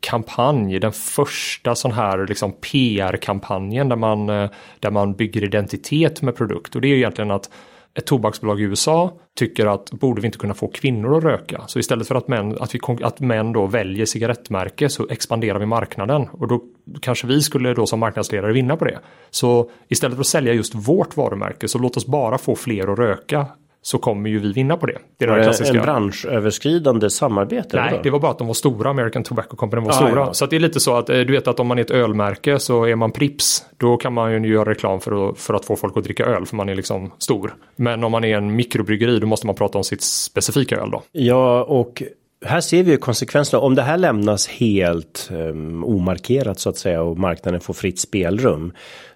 [0.00, 6.36] kampanj, den första sån här liksom PR-kampanjen där man, eh, där man bygger identitet med
[6.36, 6.74] produkt.
[6.74, 7.50] Och det är egentligen att
[7.94, 11.64] ett tobaksbolag i USA tycker att borde vi inte kunna få kvinnor att röka?
[11.66, 15.66] Så istället för att män, att vi, att män då väljer cigarettmärke så expanderar vi
[15.66, 16.62] marknaden och då
[17.00, 18.98] kanske vi skulle då som marknadsledare vinna på det.
[19.30, 22.98] Så istället för att sälja just vårt varumärke så låt oss bara få fler att
[22.98, 23.46] röka
[23.82, 24.98] så kommer ju vi vinna på det.
[25.18, 25.78] Det är var det klassiska.
[25.78, 27.76] en branschöverskridande samarbete?
[27.76, 28.90] Nej, det var bara att de var stora.
[28.90, 30.20] American Tobacco Company var ah, stora.
[30.20, 30.34] Ja.
[30.34, 32.58] Så det är lite så att eh, du vet att om man är ett ölmärke
[32.58, 33.64] så är man Prips.
[33.76, 36.46] Då kan man ju göra reklam för att, för att få folk att dricka öl
[36.46, 37.54] för man är liksom stor.
[37.76, 41.02] Men om man är en mikrobryggeri då måste man prata om sitt specifika öl då.
[41.12, 42.02] Ja, och
[42.44, 43.60] här ser vi ju konsekvenserna.
[43.60, 48.72] Om det här lämnas helt um, omarkerat så att säga och marknaden får fritt spelrum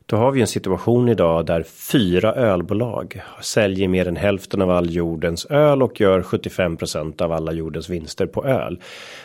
[0.07, 4.95] då har vi en situation idag där fyra ölbolag säljer mer än hälften av all
[4.95, 8.81] jordens öl och gör 75% av alla jordens vinster på öl.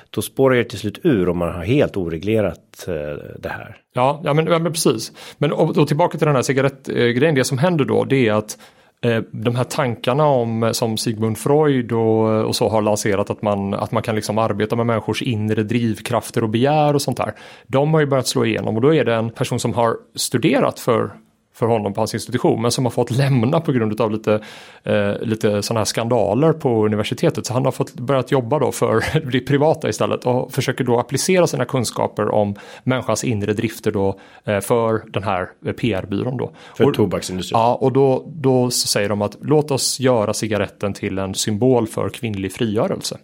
[0.09, 2.93] Då spårar det till slut ur om man har helt oreglerat eh,
[3.39, 3.77] det här.
[3.93, 5.11] Ja, ja men, ja, men precis.
[5.37, 7.35] Men och, och tillbaka till den här cigarettgrejen.
[7.35, 8.57] Det som händer då det är att
[9.05, 13.29] Eh, de här tankarna om eh, som Sigmund Freud och, eh, och, så har lanserat
[13.29, 17.17] att man, att man kan liksom arbeta med människors inre drivkrafter och begär och sånt
[17.17, 17.33] där.
[17.67, 20.79] De har ju börjat slå igenom och då är det en person som har studerat
[20.79, 21.11] för
[21.53, 24.39] för honom på hans institution men som har fått lämna på grund av lite,
[24.83, 27.45] eh, lite sådana här skandaler på universitetet.
[27.45, 31.47] Så han har fått börjat jobba då för det privata istället och försöker då applicera
[31.47, 36.51] sina kunskaper om människans inre drifter då eh, för den här PR-byrån då.
[36.77, 37.59] För och, tobaksindustrin?
[37.59, 42.09] Ja, och då, då säger de att låt oss göra cigaretten till en symbol för
[42.09, 43.17] kvinnlig frigörelse.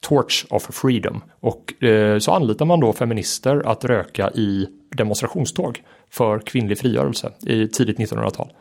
[0.00, 1.22] Torch of Freedom.
[1.40, 7.68] Och eh, så anlitar man då feminister att röka i demonstrationståg för kvinnlig frigörelse i
[7.68, 8.52] tidigt 1900-tal.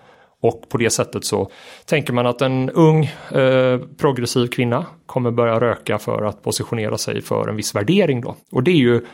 [0.41, 1.51] Och på det sättet så
[1.85, 7.21] tänker man att en ung eh, progressiv kvinna kommer börja röka för att positionera sig
[7.21, 8.35] för en viss värdering då.
[8.51, 9.05] Och det är ju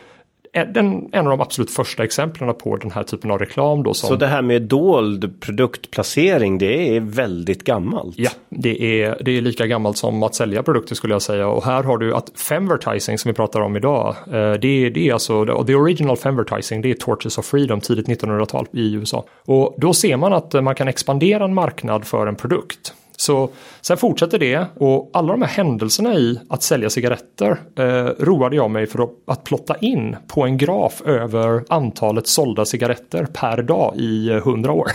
[0.54, 3.84] en, en av de absolut första exemplen på den här typen av reklam.
[3.84, 4.10] Då som...
[4.10, 8.16] Så det här med dold produktplacering det är väldigt gammalt?
[8.18, 11.48] Ja, det är, det är lika gammalt som att sälja produkter skulle jag säga.
[11.48, 14.16] Och här har du att femvertising som vi pratar om idag.
[14.28, 18.08] Eh, det, är, det är alltså, the original femvertising det är Torches of Freedom tidigt
[18.08, 19.26] 1900-tal i USA.
[19.46, 22.94] Och då ser man att man kan expandera en marknad för en produkt.
[23.18, 23.50] Så
[23.88, 27.84] sen fortsätter det och alla de här händelserna i att sälja cigaretter eh,
[28.20, 33.62] roade jag mig för att, plotta in på en graf över antalet sålda cigaretter per
[33.62, 34.88] dag i eh, hundra år.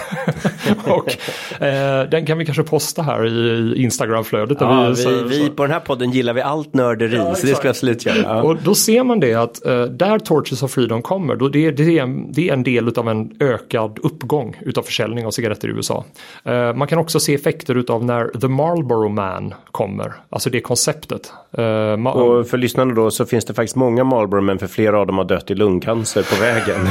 [0.87, 1.16] och
[1.62, 4.59] eh, den kan vi kanske posta här i Instagramflödet.
[4.61, 7.55] Ja, vi, vi, vi, på den här podden gillar vi allt nörderi ja, så det
[7.55, 8.18] ska jag absolut göra.
[8.22, 8.42] Ja.
[8.42, 11.98] Och då ser man det att eh, där Torches of Freedom kommer, då det, det,
[11.98, 15.70] är en, det är en del av en ökad uppgång utav försäljning av cigaretter i
[15.70, 16.05] USA.
[16.44, 18.77] Eh, man kan också se effekter utav när när The Marlboro
[19.08, 20.12] Man kommer.
[20.30, 21.32] Alltså det konceptet.
[21.58, 25.06] Uh, och för lyssnarna då så finns det faktiskt många Marlboro men för flera av
[25.06, 26.88] dem har dött i lungcancer på vägen.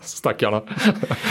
[0.00, 0.62] Stackarna.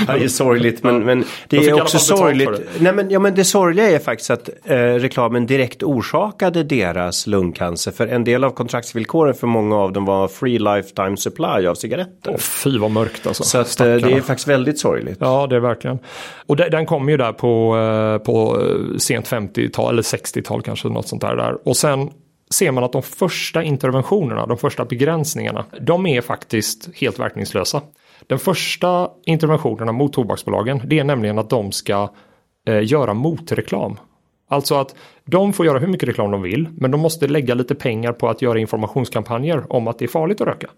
[0.08, 2.50] det är sorgligt men, men det är också sorgligt.
[2.80, 7.92] Nej, men, ja, men det sorgliga är faktiskt att eh, reklamen direkt orsakade deras lungcancer.
[7.92, 12.32] För en del av kontraktsvillkoren för många av dem var free lifetime supply av cigaretter.
[12.32, 13.44] Oh, fy vad mörkt alltså.
[13.44, 15.18] Så att, eh, det är faktiskt väldigt sorgligt.
[15.20, 16.00] Ja det är verkligen.
[16.46, 18.64] Och det, den kom ju där på, eh, på
[18.98, 21.36] sent 50-tal eller 60-tal kanske något sånt där.
[21.36, 21.68] där.
[21.68, 22.10] Och sen
[22.50, 27.82] ser man att de första interventionerna, de första begränsningarna, de är faktiskt helt verkningslösa.
[28.28, 32.10] Den första interventionerna mot tobaksbolagen, det är nämligen att de ska
[32.68, 33.98] eh, göra motreklam.
[34.50, 37.76] Alltså att de får göra hur mycket reklam de vill, men de måste lägga lite
[37.76, 40.70] pengar på att göra informationskampanjer om att det är farligt att röka.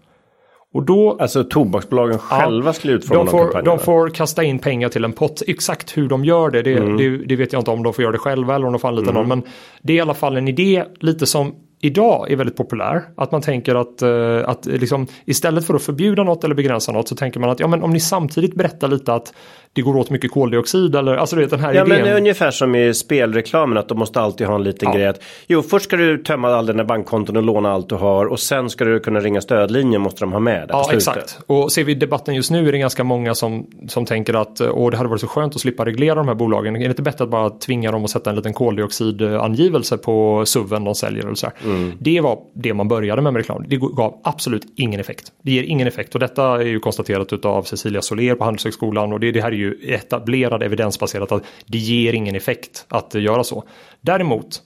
[0.72, 4.88] Och då, alltså tobaksbolagen själva ja, skulle utforma de får, de får kasta in pengar
[4.88, 5.42] till en pott.
[5.46, 6.96] Exakt hur de gör det, det, mm.
[6.96, 8.88] det, det, vet jag inte om de får göra det själva eller om de får
[8.88, 9.14] anlita mm.
[9.14, 9.28] någon.
[9.28, 9.42] Men
[9.82, 13.02] det är i alla fall en idé lite som idag är väldigt populär.
[13.16, 17.08] Att man tänker att, uh, att liksom, istället för att förbjuda något eller begränsa något
[17.08, 19.32] så tänker man att ja, men om ni samtidigt berättar lite att
[19.74, 21.98] det går åt mycket koldioxid eller alltså du vet den här ja, idén.
[21.98, 24.96] Ja men ungefär som i spelreklamen att de måste alltid ha en liten ja.
[24.96, 28.26] grej att jo först ska du tömma all dina bankkonton och låna allt du har
[28.26, 30.74] och sen ska du kunna ringa stödlinjen måste de ha med det.
[30.74, 34.34] Ja exakt och ser vi debatten just nu är det ganska många som, som tänker
[34.34, 36.76] att åh det hade varit så skönt att slippa reglera de här bolagen.
[36.76, 40.84] Är det inte bättre att bara tvinga dem att sätta en liten koldioxidangivelse på SUVen
[40.84, 41.71] de säljer eller så mm.
[41.74, 41.92] Mm.
[42.00, 43.64] Det var det man började med med reklam.
[43.68, 45.32] Det gav absolut ingen effekt.
[45.42, 49.20] Det ger ingen effekt och detta är ju konstaterat av Cecilia Soler på Handelshögskolan och
[49.20, 53.64] det, det här är ju etablerad evidensbaserat att det ger ingen effekt att göra så.
[54.00, 54.62] Däremot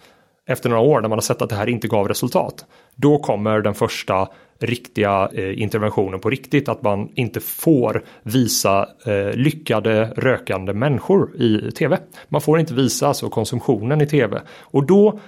[0.48, 2.64] efter några år när man har sett att det här inte gav resultat.
[2.94, 6.68] Då kommer den första riktiga eh, interventionen på riktigt.
[6.68, 11.98] Att man inte får visa eh, lyckade rökande människor i tv.
[12.28, 14.40] Man får inte visa alltså konsumtionen i tv.
[14.60, 15.20] Och då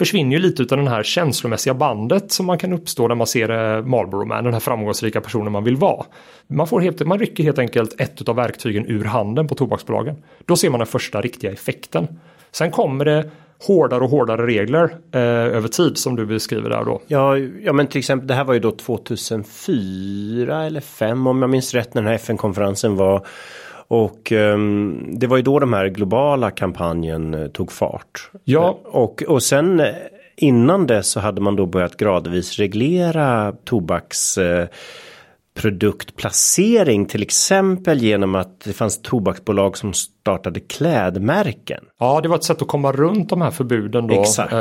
[0.00, 3.50] försvinner ju lite av den här känslomässiga bandet som man kan uppstå när man ser
[3.50, 6.04] eh, Marlboro Man, den här framgångsrika personen man vill vara.
[6.46, 10.16] Man, får helt, man rycker helt enkelt ett av verktygen ur handen på tobaksbolagen.
[10.44, 12.08] Då ser man den första riktiga effekten.
[12.50, 13.30] Sen kommer det
[13.66, 15.20] hårdare och hårdare regler eh,
[15.56, 17.00] över tid som du beskriver där då.
[17.06, 21.50] Ja, ja, men till exempel det här var ju då 2004 eller 2005 om jag
[21.50, 23.26] minns rätt när den här FN-konferensen var.
[23.90, 28.30] Och um, det var ju då de här globala kampanjen uh, tog fart.
[28.44, 28.80] Ja.
[28.84, 29.86] Och, och sen uh,
[30.36, 34.64] innan det så hade man då börjat gradvis reglera tobaks uh,
[35.54, 41.84] produktplacering till exempel genom att det fanns tobaksbolag som startade klädmärken.
[41.98, 44.20] Ja, det var ett sätt att komma runt de här förbuden då.
[44.20, 44.52] Exakt.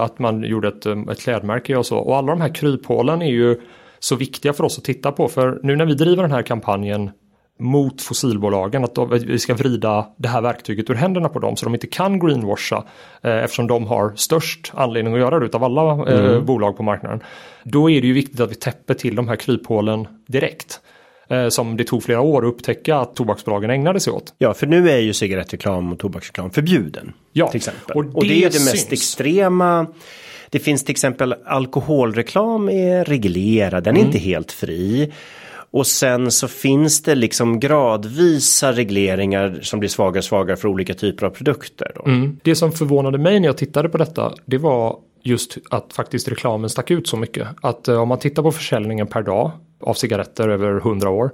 [0.00, 1.98] att man gjorde ett, ett klädmärke och så.
[1.98, 3.60] Och alla de här kryphålen är ju
[3.98, 5.28] så viktiga för oss att titta på.
[5.28, 7.10] För nu när vi driver den här kampanjen
[7.58, 11.74] mot fossilbolagen att vi ska vrida det här verktyget ur händerna på dem så de
[11.74, 12.84] inte kan greenwasha
[13.22, 16.46] eh, eftersom de har störst anledning att göra det utav alla eh, mm.
[16.46, 17.20] bolag på marknaden.
[17.64, 20.80] Då är det ju viktigt att vi täpper till de här kryphålen direkt.
[21.30, 24.34] Eh, som det tog flera år att upptäcka att tobaksbolagen ägnade sig åt.
[24.38, 27.12] Ja, för nu är ju cigarettreklam och tobaksreklam förbjuden.
[27.32, 27.96] Ja, till exempel.
[27.96, 29.86] Och det, och det är det mest extrema.
[30.50, 34.06] Det finns till exempel alkoholreklam är reglerad, den är mm.
[34.06, 35.12] inte helt fri.
[35.70, 40.94] Och sen så finns det liksom gradvisa regleringar som blir svagare och svagare för olika
[40.94, 41.92] typer av produkter.
[42.06, 42.38] Mm.
[42.42, 46.70] Det som förvånade mig när jag tittade på detta det var just att faktiskt reklamen
[46.70, 47.48] stack ut så mycket.
[47.62, 49.50] Att eh, om man tittar på försäljningen per dag
[49.80, 51.30] av cigaretter över 100 år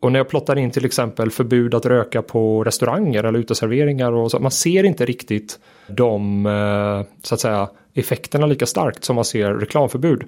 [0.00, 4.30] och när jag plottar in till exempel förbud att röka på restauranger eller uteserveringar och
[4.30, 9.24] så, man ser inte riktigt de eh, så att säga effekterna lika starkt som man
[9.24, 10.24] ser reklamförbud.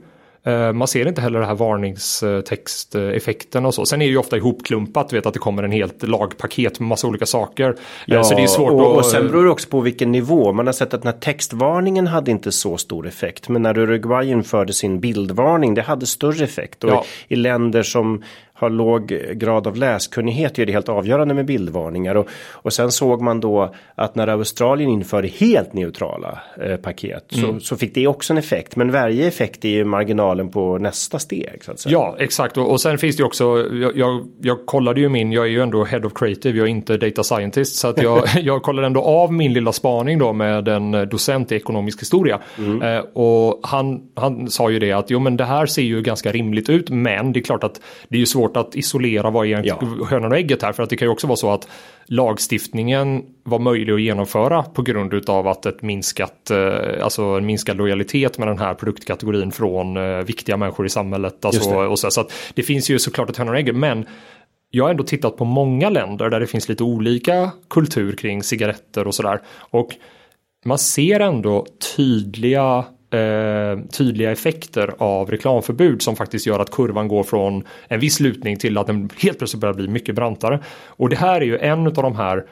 [0.49, 3.87] Eh, man ser inte heller det här varningstexteffekten och så.
[3.87, 7.07] Sen är det ju ofta ihopklumpat, vet att det kommer en helt lagpaket med massa
[7.07, 7.69] olika saker.
[7.69, 7.75] Eh,
[8.07, 8.97] ja, så det är svårt och, att...
[8.97, 10.53] och sen beror det också på vilken nivå.
[10.53, 13.49] Man har sett att den här textvarningen hade inte så stor effekt.
[13.49, 16.85] Men när Uruguay införde sin bildvarning, det hade större effekt.
[16.85, 17.05] Och ja.
[17.29, 18.23] i länder som
[18.59, 22.15] har låg grad av läskunnighet är det helt avgörande med bildvarningar.
[22.15, 27.61] Och, och sen såg man då att när Australien införde helt neutrala eh, paket mm.
[27.61, 28.77] så, så fick det också en effekt.
[28.77, 31.65] Men varje effekt är ju marginalen på nästa steg.
[31.65, 31.93] Så att säga.
[31.93, 32.57] Ja, exakt.
[32.57, 35.51] Och, och sen finns det ju också, jag, jag, jag, kollade ju min, jag är
[35.51, 37.77] ju ändå head of creative, jag är inte data scientist.
[37.77, 41.55] Så att jag, jag kollade ändå av min lilla spaning då med en docent i
[41.55, 42.41] ekonomisk historia.
[42.59, 42.83] Mm.
[42.83, 46.33] Eh, och han, han sa ju det att jo men det här ser ju ganska
[46.33, 49.47] rimligt ut men det är klart att det är ju svårt svårt att isolera vad
[49.47, 49.81] är ja.
[50.11, 50.73] hönan och ägget här.
[50.73, 51.69] För att det kan ju också vara så att
[52.07, 57.77] lagstiftningen var möjlig att genomföra på grund av att ett minskat, eh, alltså en minskad
[57.77, 61.45] lojalitet med den här produktkategorin från eh, viktiga människor i samhället.
[61.45, 63.77] Alltså, och så, så att det finns ju såklart ett hönan och ägget.
[63.77, 64.07] Men
[64.71, 69.07] jag har ändå tittat på många länder där det finns lite olika kultur kring cigaretter
[69.07, 69.41] och sådär.
[69.71, 69.89] Och
[70.65, 77.23] man ser ändå tydliga eh, tydliga effekter av reklamförbud som faktiskt gör att kurvan går
[77.23, 80.61] från en viss lutning till att den helt plötsligt börjar bli mycket brantare.
[80.87, 82.45] Och det här är ju en av de här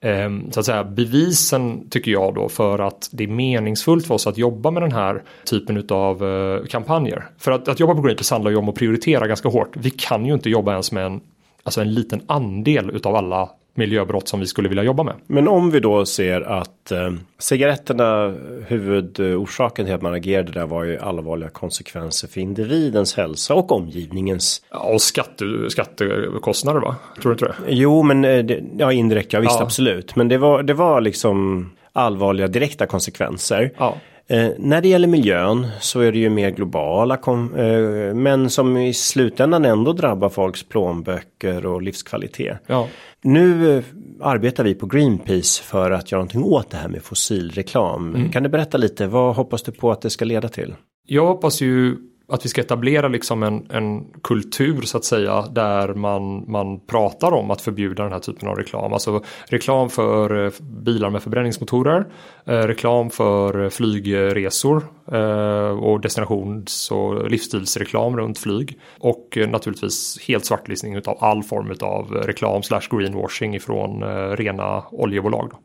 [0.00, 4.26] eh, så att säga bevisen tycker jag då för att det är meningsfullt för oss
[4.26, 7.24] att jobba med den här typen av eh, kampanjer.
[7.38, 9.76] För att, att jobba på Greenpeace handlar ju om att prioritera ganska hårt.
[9.76, 11.20] Vi kan ju inte jobba ens med en,
[11.62, 15.14] alltså en liten andel utav alla miljöbrott som vi skulle vilja jobba med.
[15.26, 18.34] Men om vi då ser att eh, cigaretterna,
[18.66, 24.62] huvudorsaken till att man agerade där var ju allvarliga konsekvenser för individens hälsa och omgivningens.
[24.70, 26.96] Ja, och skatte, skattekostnader va?
[27.22, 27.74] Tror du inte det?
[27.74, 29.62] Jo, men eh, det, ja, indirekt, ja visst ja.
[29.62, 30.16] absolut.
[30.16, 33.72] Men det var, det var liksom allvarliga direkta konsekvenser.
[33.78, 33.96] Ja.
[34.28, 38.94] Eh, när det gäller miljön så är det ju mer globala eh, men som i
[38.94, 42.58] slutändan ändå drabbar folks plånböcker och livskvalitet.
[42.66, 42.88] Ja.
[43.22, 43.84] Nu eh,
[44.20, 48.14] arbetar vi på Greenpeace för att göra någonting åt det här med fossilreklam.
[48.14, 48.30] Mm.
[48.30, 50.74] Kan du berätta lite, vad hoppas du på att det ska leda till?
[51.06, 51.96] Jag hoppas ju
[52.28, 57.32] att vi ska etablera liksom en, en kultur så att säga där man, man pratar
[57.32, 58.92] om att förbjuda den här typen av reklam.
[58.92, 62.06] Alltså reklam för eh, bilar med förbränningsmotorer,
[62.44, 70.44] eh, reklam för flygresor eh, och destinations och livsstilsreklam runt flyg och eh, naturligtvis helt
[70.44, 75.50] svartlistning av all form av reklam slash greenwashing ifrån eh, rena oljebolag.
[75.50, 75.58] Då.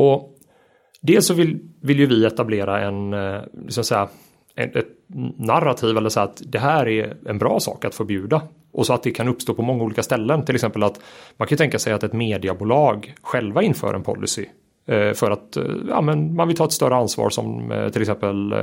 [0.00, 0.34] Och
[1.00, 4.08] dels så vill, vill ju vi etablera en, eh, så att säga,
[4.58, 4.86] ett
[5.36, 8.42] narrativ eller så att det här är en bra sak att förbjuda.
[8.72, 10.44] Och så att det kan uppstå på många olika ställen.
[10.44, 11.00] Till exempel att
[11.36, 14.46] man kan tänka sig att ett mediebolag själva inför en policy
[14.88, 18.54] för att eh, ja, men man vill ta ett större ansvar som eh, till exempel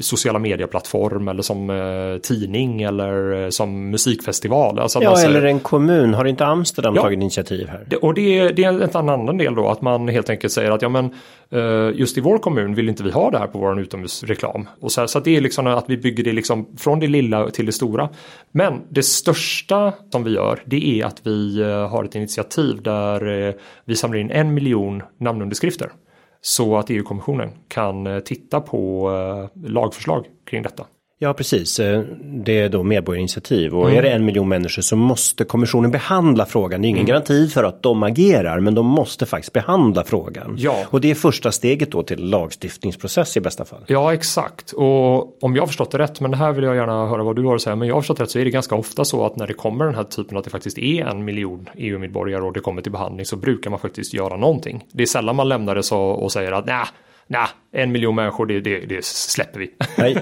[0.00, 4.78] sociala medieplattform eller som tidning eller som musikfestival.
[4.78, 6.14] Alltså ja, säger, eller en kommun.
[6.14, 8.04] Har inte Amsterdam ja, tagit initiativ här?
[8.04, 10.88] Och det, det är en annan del då att man helt enkelt säger att ja
[10.88, 11.14] men
[11.94, 14.68] just i vår kommun vill inte vi ha det här på vår utomhusreklam.
[14.80, 17.66] Och så, så det är liksom att vi bygger det liksom från det lilla till
[17.66, 18.08] det stora.
[18.52, 23.54] Men det största som vi gör det är att vi har ett initiativ där
[23.84, 25.92] vi samlar in en miljon namn beskrifter
[26.40, 30.86] Så att EU-kommissionen kan eh, titta på eh, lagförslag kring detta.
[31.22, 31.80] Ja, precis.
[31.80, 33.98] Eh, det är då medborgarinitiativ och mm.
[33.98, 36.82] är det en miljon människor så måste kommissionen behandla frågan.
[36.82, 37.08] Det är ingen mm.
[37.08, 40.54] garanti för att de agerar, men de måste faktiskt behandla frågan.
[40.58, 40.76] Ja.
[40.90, 43.84] Och det är första steget då till lagstiftningsprocess i bästa fall.
[43.86, 44.72] Ja, exakt.
[44.72, 47.36] Och om jag har förstått det rätt, men det här vill jag gärna höra vad
[47.36, 49.26] du har att säga, men jag har förstått rätt så är det ganska ofta så
[49.26, 52.52] att när det kommer den här typen att det faktiskt är en miljon EU-medborgare och
[52.52, 54.84] det kommer till behandling så brukar man faktiskt göra någonting.
[54.92, 56.84] Det är sällan man lämnar det så och säger att nej,
[57.30, 59.70] nej, en miljon människor, det, det, det, släpper vi.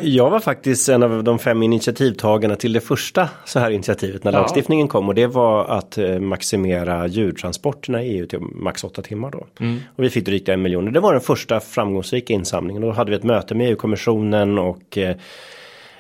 [0.17, 4.33] jag var faktiskt en av de fem initiativtagarna till det första så här initiativet när
[4.33, 4.39] ja.
[4.39, 9.31] lagstiftningen kom och det var att eh, maximera djurtransporterna i EU till max åtta timmar
[9.31, 9.47] då.
[9.61, 9.81] Mm.
[9.97, 10.93] Och vi fick drygt en miljon.
[10.93, 12.83] Det var den första framgångsrika insamlingen.
[12.83, 15.17] Då hade vi ett möte med EU-kommissionen och eh,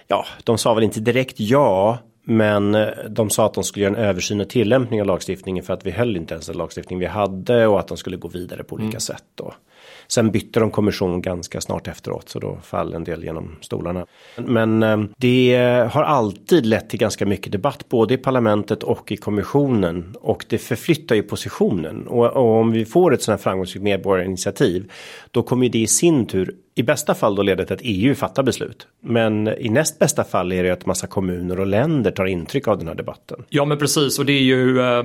[0.06, 3.96] ja, de sa väl inte direkt ja, men eh, de sa att de skulle göra
[3.96, 7.06] en översyn och tillämpning av lagstiftningen för att vi höll inte ens den lagstiftning vi
[7.06, 9.00] hade och att de skulle gå vidare på olika mm.
[9.00, 9.24] sätt.
[9.34, 9.54] Då.
[10.09, 14.06] Sen bytte de kommission ganska snart efteråt så då faller en del genom stolarna.
[14.36, 15.56] Men eh, det
[15.92, 20.59] har alltid lett till ganska mycket debatt både i parlamentet och i kommissionen och det
[20.59, 24.92] förflyttar ju positionen och, och om vi får ett sådant här framgångsrikt medborgarinitiativ
[25.30, 28.43] då kommer det i sin tur i bästa fall då leder till att EU fattar
[28.43, 28.87] beslut.
[29.01, 32.79] Men i näst bästa fall är det att massa kommuner och länder tar intryck av
[32.79, 33.45] den här debatten.
[33.49, 35.05] Ja men precis och det är ju, äh,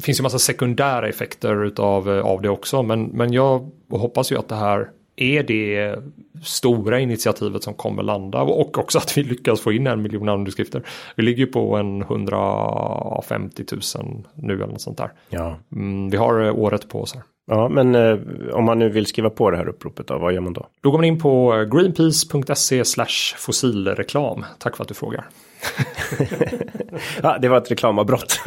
[0.00, 2.82] finns ju massa sekundära effekter utav, äh, av det också.
[2.82, 5.98] Men, men jag hoppas ju att det här är det
[6.44, 10.82] stora initiativet som kommer landa och också att vi lyckas få in en miljon underskrifter.
[11.16, 15.12] Vi ligger ju på en 150 000 nu eller något sånt där.
[15.28, 15.56] Ja.
[15.72, 17.22] Mm, vi har eh, året på oss här.
[17.46, 18.18] Ja, men eh,
[18.52, 20.66] om man nu vill skriva på det här uppropet då, vad gör man då?
[20.80, 22.84] Då går man in på greenpeace.se
[23.36, 24.44] fossilreklam.
[24.58, 25.28] Tack för att du frågar.
[27.22, 28.40] ja, det var ett reklamavbrott.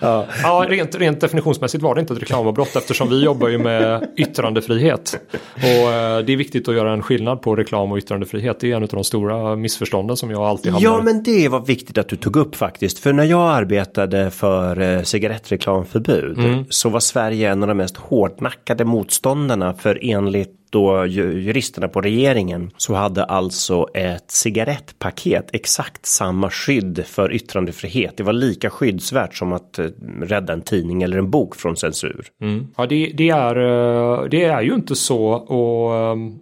[0.00, 4.08] ja, ja rent, rent, definitionsmässigt var det inte ett reklamavbrott eftersom vi jobbar ju med
[4.16, 5.20] yttrandefrihet.
[5.54, 8.60] Och eh, det är viktigt att göra en skillnad på reklam och yttrandefrihet.
[8.60, 11.60] Det är en av de stora missförstånden som jag alltid hamnar Ja, men det var
[11.60, 12.98] viktigt att du tog upp faktiskt.
[12.98, 16.64] För när jag arbetade för eh, cigarettreklamförbud mm.
[16.70, 22.70] så var Sverige en av de mest hårdnackade motståndarna för enligt då juristerna på regeringen
[22.76, 28.16] så hade alltså ett cigarettpaket exakt samma skydd för yttrandefrihet.
[28.16, 29.86] Det var lika skyddsvärt som att eh,
[30.20, 32.26] rädda en tidning eller en bok från censur.
[32.40, 32.66] Mm.
[32.76, 36.38] Ja, det, det, är, eh, det är ju inte så och ehm,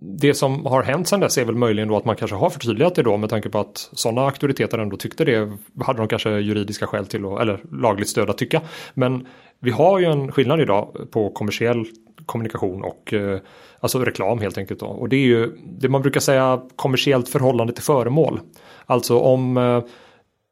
[0.00, 2.94] det som har hänt sedan dess är väl möjligen då att man kanske har förtydligat
[2.94, 5.52] det då med tanke på att sådana auktoriteter ändå tyckte det
[5.84, 8.60] hade de kanske juridiska skäl till att, eller lagligt stöd att tycka.
[8.94, 9.26] Men
[9.60, 11.84] vi har ju en skillnad idag på kommersiell
[12.26, 13.38] kommunikation och eh,
[13.80, 14.80] alltså reklam helt enkelt.
[14.80, 14.86] Då.
[14.86, 18.40] Och det är ju det man brukar säga kommersiellt förhållande till föremål.
[18.86, 19.82] Alltså om eh,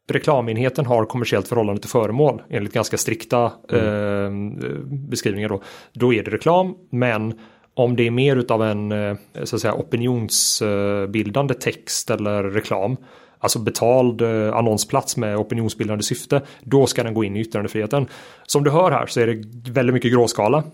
[0.09, 4.59] reklamenheten har kommersiellt förhållande till föremål enligt ganska strikta mm.
[4.59, 5.63] eh, beskrivningar då.
[5.93, 7.39] Då är det reklam men
[7.75, 12.97] om det är mer utav en eh, så att säga, opinionsbildande text eller reklam
[13.45, 18.07] alltså betald eh, annonsplats med opinionsbildande syfte, då ska den gå in i yttrandefriheten.
[18.47, 20.65] Som du hör här så är det väldigt mycket gråskala.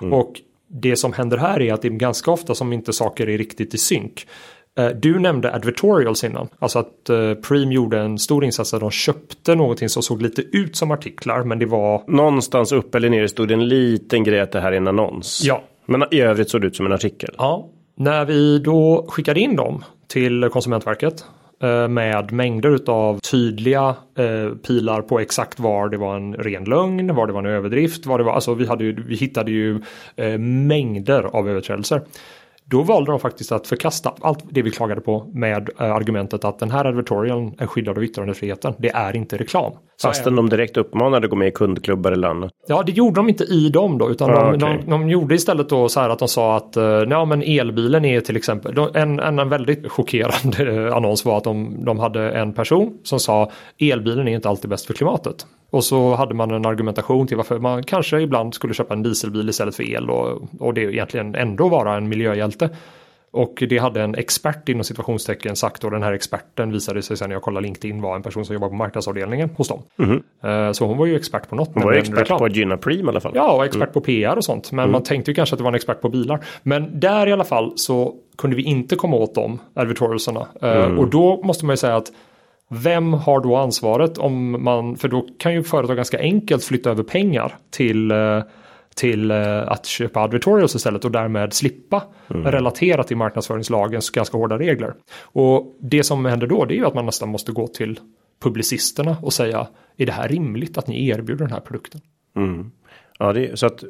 [0.00, 0.12] Mm.
[0.12, 0.40] Och
[0.70, 3.74] det som händer här är att det är ganska ofta som inte saker är riktigt
[3.74, 4.26] i synk.
[4.78, 8.90] Eh, du nämnde advertorials innan, alltså att uh, Preem gjorde en stor insats där de
[8.90, 12.02] köpte någonting som såg lite ut som artiklar men det var...
[12.06, 15.42] Någonstans upp eller ner stod det en liten grej att det här är en annons.
[15.44, 15.62] Ja.
[15.86, 17.34] Men i övrigt såg det ut som en artikel.
[17.38, 17.68] Ja.
[17.96, 24.54] När vi då skickade in dem till Konsumentverket Eh, Eh, med mängder av tydliga eh,
[24.66, 28.18] pilar på exakt var det var en ren lögn, var det var en överdrift, var
[28.18, 29.80] det var, alltså vi, hade ju, vi hittade ju
[30.16, 32.02] eh, mängder av överträdelser.
[32.64, 36.58] Då valde de faktiskt att förkasta allt det vi klagade på med äh, argumentet att
[36.58, 38.74] den här advertorialen är skyddad av yttrandefriheten.
[38.78, 39.72] Det är inte reklam.
[40.02, 42.50] Fastän de direkt uppmanade att gå med i kundklubbar eller annat?
[42.66, 44.78] Ja, det gjorde de inte i dem då, utan ah, de, okay.
[44.78, 48.04] de, de, gjorde istället då så här att de sa att uh, ja, men elbilen
[48.04, 52.52] är till exempel, en, en, en väldigt chockerande annons var att de, de hade en
[52.52, 55.46] person som sa elbilen är inte alltid bäst för klimatet.
[55.70, 59.48] Och så hade man en argumentation till varför man kanske ibland skulle köpa en dieselbil
[59.48, 62.70] istället för el och, och det egentligen ändå vara en miljöhjälte.
[63.32, 67.28] Och det hade en expert inom situationstecken sagt och den här experten visade sig sen
[67.28, 69.82] när jag kollade LinkedIn var en person som jobbar på marknadsavdelningen hos dem.
[69.98, 70.74] Mm.
[70.74, 71.70] Så hon var ju expert på något.
[71.74, 72.38] Hon var expert reklam.
[72.38, 73.32] på att gynna Preem i alla fall.
[73.34, 73.92] Ja, och expert mm.
[73.92, 74.72] på PR och sånt.
[74.72, 74.92] Men mm.
[74.92, 76.44] man tänkte ju kanske att det var en expert på bilar.
[76.62, 80.46] Men där i alla fall så kunde vi inte komma åt de advertorialserna.
[80.62, 80.98] Eh, mm.
[80.98, 82.12] Och då måste man ju säga att
[82.70, 87.02] vem har då ansvaret om man, för då kan ju företag ganska enkelt flytta över
[87.02, 88.42] pengar till eh,
[88.94, 92.52] till eh, att köpa advertorials istället och därmed slippa mm.
[92.52, 94.94] relatera till marknadsföringslagens ganska hårda regler.
[95.22, 98.00] Och det som händer då det är ju att man nästan måste gå till
[98.42, 99.66] publicisterna och säga
[99.96, 102.00] är det här rimligt att ni erbjuder den här produkten?
[102.36, 102.70] Mm.
[103.18, 103.84] Ja, det, så att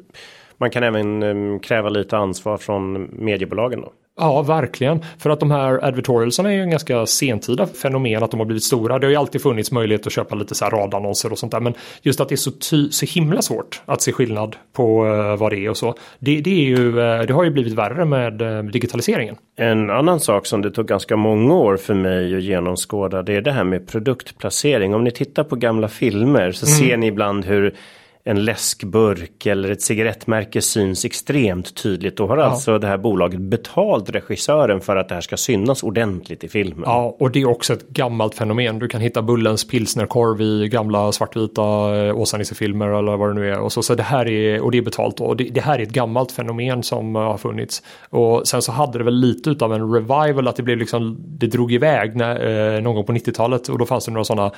[0.57, 3.93] man kan även um, kräva lite ansvar från mediebolagen då?
[4.19, 5.05] Ja, verkligen.
[5.17, 8.63] För att de här advertorialsarna är ju en ganska sentida fenomen att de har blivit
[8.63, 8.99] stora.
[8.99, 11.59] Det har ju alltid funnits möjlighet att köpa lite så här radannonser och sånt där.
[11.59, 15.35] Men just att det är så, ty- så himla svårt att se skillnad på uh,
[15.35, 15.95] vad det är och så.
[16.19, 19.35] Det, det, är ju, uh, det har ju blivit värre med uh, digitaliseringen.
[19.55, 23.41] En annan sak som det tog ganska många år för mig att genomskåda det är
[23.41, 24.95] det här med produktplacering.
[24.95, 26.77] Om ni tittar på gamla filmer så mm.
[26.77, 27.75] ser ni ibland hur
[28.23, 32.17] en läskburk eller ett cigarettmärke syns extremt tydligt.
[32.17, 32.43] Då har ja.
[32.43, 36.83] alltså det här bolaget betalt regissören för att det här ska synas ordentligt i filmen.
[36.85, 38.79] Ja, och det är också ett gammalt fenomen.
[38.79, 41.61] Du kan hitta Bullens pilsnerkorv i gamla svartvita
[41.95, 43.59] eh, Åsa-Nisse-filmer eller vad det nu är.
[43.59, 45.23] Och, så, så det här är, och det är betalt då.
[45.23, 47.83] Och det, det, här är ett gammalt fenomen som har funnits.
[48.09, 51.47] Och sen så hade det väl lite av en revival att det blev liksom, det
[51.47, 54.51] drog iväg när, eh, någon gång på 90-talet och då fanns det några sådana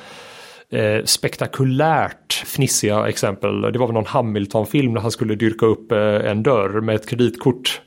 [0.69, 3.61] eh, spektakulärt fnissiga exempel.
[3.61, 7.09] Det var väl någon Hamilton-film när han skulle dyrka upp eh, en dörr med ett
[7.09, 7.81] kreditkort.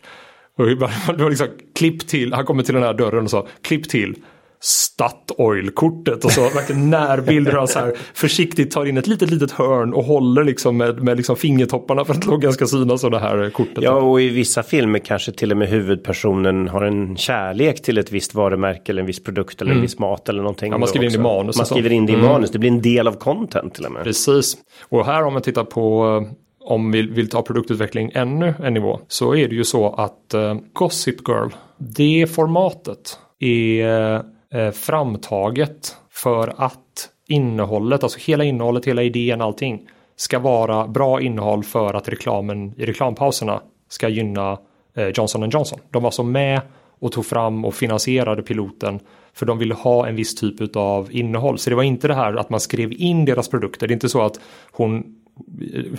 [0.59, 0.67] Och
[1.17, 4.15] det var liksom klipp till, han kommer till den här dörren och sa klipp till
[4.61, 9.95] Statoil-kortet och så verkligen närbilder han så här försiktigt tar in ett litet litet hörn
[9.95, 13.51] och håller liksom med, med liksom fingertopparna för att loggan ska synas av det här
[13.51, 13.85] kortet.
[13.85, 18.13] Ja och i vissa filmer kanske till och med huvudpersonen har en kärlek till ett
[18.13, 19.79] visst varumärke eller en viss produkt eller mm.
[19.79, 20.73] en viss mat eller någonting.
[20.73, 21.57] Ja, man skriver in det i manus.
[21.57, 22.27] Man skriver in det i mm.
[22.27, 24.05] manus, det blir en del av content till och med.
[24.05, 24.57] Precis,
[24.89, 26.25] och här om man tittar på
[26.61, 30.55] om vi vill ta produktutveckling ännu en nivå så är det ju så att uh,
[30.73, 31.49] Gossip Girl,
[31.79, 40.39] det formatet är eh, framtaget för att innehållet, alltså hela innehållet, hela idén, allting ska
[40.39, 44.59] vara bra innehåll för att reklamen i reklampauserna ska gynna
[44.95, 45.79] eh, Johnson Johnson.
[45.91, 46.61] De var så med
[46.99, 49.01] och tog fram och finansierade piloten
[49.33, 51.59] för de ville ha en viss typ av innehåll.
[51.59, 53.87] Så det var inte det här att man skrev in deras produkter.
[53.87, 54.41] Det är inte så att
[54.73, 55.17] hon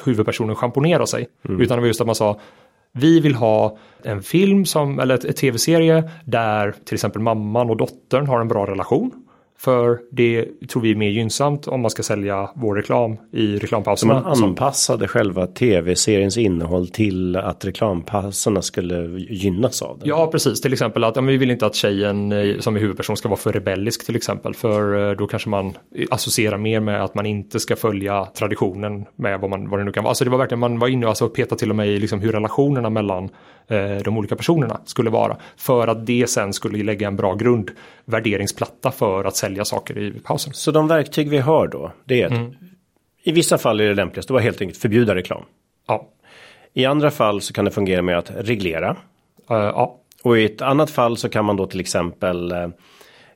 [0.06, 1.28] huvudpersonen schamponerar sig.
[1.50, 1.62] Mm.
[1.62, 2.40] Utan det var just att man sa
[2.98, 8.28] vi vill ha en film som, eller ett tv-serie där till exempel mamman och dottern
[8.28, 9.27] har en bra relation.
[9.60, 14.22] För det tror vi är mer gynnsamt om man ska sälja vår reklam i reklampauserna.
[14.36, 20.08] Så man anpassade själva tv-seriens innehåll till att reklampauserna skulle gynnas av det?
[20.08, 20.62] Ja, precis.
[20.62, 23.40] Till exempel att ja, vi vill inte att tjejen eh, som är huvudperson ska vara
[23.40, 24.54] för rebellisk till exempel.
[24.54, 25.74] För eh, då kanske man
[26.12, 29.92] associerar mer med att man inte ska följa traditionen med vad, man, vad det nu
[29.92, 30.12] kan vara.
[30.12, 32.20] Alltså det var verkligen, man var inne och alltså petade till och med i liksom
[32.20, 33.30] hur relationerna mellan
[33.68, 35.38] eh, de olika personerna skulle vara.
[35.58, 40.54] För att det sen skulle lägga en bra grundvärderingsplatta för att sälja saker i pausen.
[40.54, 42.54] Så de verktyg vi har då, det är att mm.
[43.24, 45.44] i vissa fall är det lämpligast att helt enkelt förbjuda reklam.
[45.88, 46.08] Ja.
[46.74, 48.90] I andra fall så kan det fungera med att reglera.
[49.52, 50.00] Uh, ja.
[50.24, 52.68] Och i ett annat fall så kan man då till exempel eh,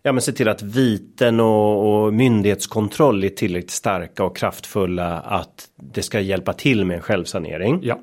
[0.04, 5.68] ja, men se till att viten och, och myndighetskontroll är tillräckligt starka och kraftfulla att
[5.76, 7.80] det ska hjälpa till med en självsanering.
[7.84, 8.00] Ja.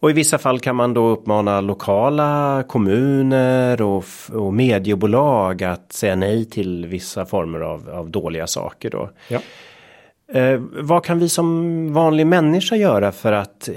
[0.00, 6.16] Och i vissa fall kan man då uppmana lokala kommuner och, och mediebolag att säga
[6.16, 9.10] nej till vissa former av, av dåliga saker då.
[9.28, 9.40] Ja.
[10.32, 13.74] Eh, vad kan vi som vanlig människa göra för att eh,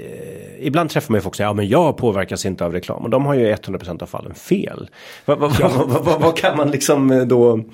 [0.66, 3.10] ibland träffar man ju folk som säger ja men jag påverkas inte av reklam och
[3.10, 4.90] de har ju 100% av fallen fel.
[5.24, 5.70] Vad, vad, ja.
[5.86, 7.64] vad, vad kan man liksom eh, då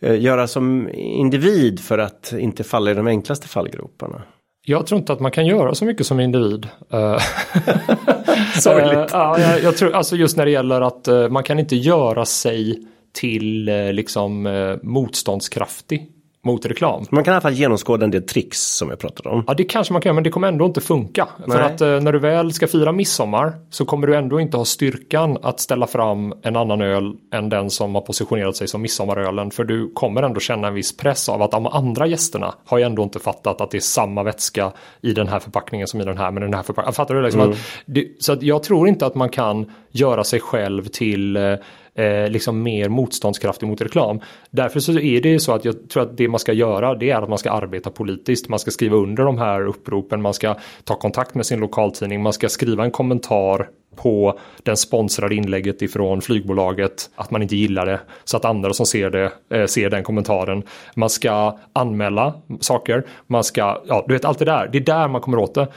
[0.00, 4.22] eh, göra som individ för att inte falla i de enklaste fallgroparna?
[4.64, 6.68] Jag tror inte att man kan göra så mycket som individ.
[6.92, 7.18] Eh,
[8.60, 9.10] Sorgligt.
[9.12, 12.78] ja, jag, jag, tror alltså just när det gäller att man kan inte göra sig
[13.12, 14.42] till liksom
[14.82, 16.10] motståndskraftig
[16.46, 17.04] mot reklam.
[17.10, 19.44] Man kan i alla fall genomskåda en del tricks som jag pratade om.
[19.46, 21.28] Ja det kanske man kan men det kommer ändå inte funka.
[21.46, 21.56] Nej.
[21.56, 24.64] För att eh, när du väl ska fira midsommar så kommer du ändå inte ha
[24.64, 29.50] styrkan att ställa fram en annan öl än den som har positionerat sig som midsommarölen.
[29.50, 32.84] För du kommer ändå känna en viss press av att de andra gästerna har ju
[32.84, 36.18] ändå inte fattat att det är samma vätska i den här förpackningen som i den
[36.18, 36.92] här med den här förpackningen.
[36.92, 37.22] Fattar du?
[37.22, 37.52] Liksom mm.
[37.52, 41.54] att det, så att jag tror inte att man kan göra sig själv till eh,
[41.94, 44.20] eh, liksom mer motståndskraftig mot reklam.
[44.50, 47.22] Därför så är det så att jag tror att det man ska göra det är
[47.22, 48.48] att man ska arbeta politiskt.
[48.48, 52.32] Man ska skriva under de här uppropen, man ska ta kontakt med sin lokaltidning, man
[52.32, 58.00] ska skriva en kommentar på den sponsrade inlägget ifrån flygbolaget att man inte gillar det
[58.24, 60.62] så att andra som ser det eh, ser den kommentaren.
[60.94, 65.08] Man ska anmäla saker, man ska, ja du vet allt det där, det är där
[65.08, 65.68] man kommer åt det.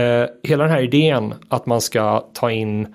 [0.00, 2.94] Eh, hela den här idén att man ska ta in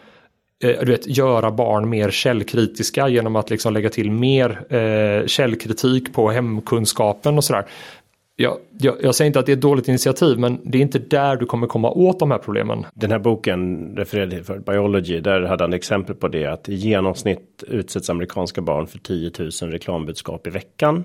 [0.68, 6.30] du vet, göra barn mer källkritiska genom att liksom lägga till mer eh, källkritik på
[6.30, 7.66] hemkunskapen och sådär.
[8.36, 11.00] Jag, jag, jag, säger inte att det är ett dåligt initiativ men det är inte
[11.00, 12.86] där du kommer komma åt de här problemen.
[12.94, 16.74] Den här boken refererade till för Biology, där hade han exempel på det att i
[16.74, 21.04] genomsnitt utsätts amerikanska barn för 10 000 reklambudskap i veckan.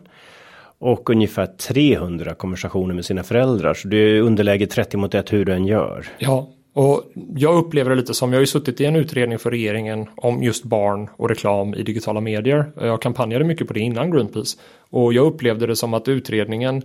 [0.81, 3.75] Och ungefär 300 konversationer med sina föräldrar.
[3.75, 6.07] Så det är underläge 30 mot 1 hur du än gör.
[6.19, 6.49] Ja,
[6.79, 7.03] och
[7.37, 10.43] jag upplever det lite som, jag har ju suttit i en utredning för regeringen om
[10.43, 12.73] just barn och reklam i digitala medier.
[12.81, 14.59] Jag kampanjade mycket på det innan Greenpeace.
[14.91, 16.83] Och jag upplevde det som att utredningen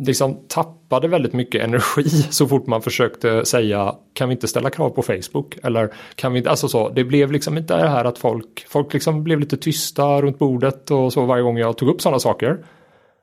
[0.00, 4.90] liksom tappade väldigt mycket energi så fort man försökte säga kan vi inte ställa krav
[4.90, 8.18] på Facebook eller kan vi inte, alltså så, det blev liksom inte det här att
[8.18, 12.00] folk, folk liksom blev lite tysta runt bordet och så varje gång jag tog upp
[12.00, 12.58] sådana saker.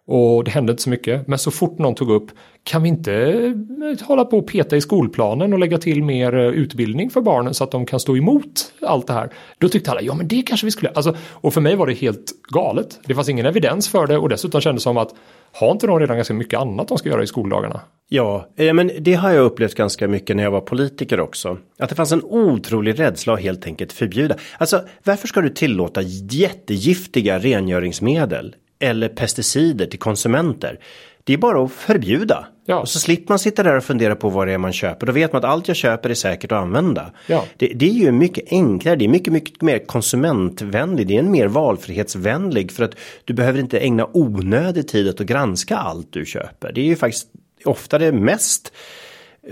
[0.07, 1.27] Och det hände inte så mycket.
[1.27, 2.31] Men så fort någon tog upp,
[2.63, 6.45] kan vi inte eh, hålla på och peta i skolplanen och lägga till mer eh,
[6.45, 9.29] utbildning för barnen så att de kan stå emot allt det här?
[9.57, 11.93] Då tyckte alla, ja men det kanske vi skulle, alltså, och för mig var det
[11.93, 12.99] helt galet.
[13.05, 15.13] Det fanns ingen evidens för det och dessutom kändes det som att
[15.51, 17.81] har inte de redan ganska mycket annat de ska göra i skoldagarna?
[18.09, 21.57] Ja, eh, men det har jag upplevt ganska mycket när jag var politiker också.
[21.79, 24.35] Att det fanns en otrolig rädsla att helt enkelt förbjuda.
[24.57, 26.01] Alltså, varför ska du tillåta
[26.31, 30.79] jättegiftiga rengöringsmedel eller pesticider till konsumenter.
[31.23, 32.47] Det är bara att förbjuda.
[32.65, 32.79] Ja.
[32.79, 35.05] Och så slipper man sitta där och fundera på vad det är man köper.
[35.05, 37.11] Då vet man att allt jag köper är säkert att använda.
[37.27, 37.45] Ja.
[37.57, 41.07] Det, det, är ju mycket enklare, det är mycket, mycket mer konsumentvänlig.
[41.07, 42.95] Det är en mer valfrihetsvänlig för att
[43.25, 46.71] du behöver inte ägna onödig tid att granska allt du köper.
[46.73, 47.27] Det är ju faktiskt
[47.65, 48.73] ofta det mest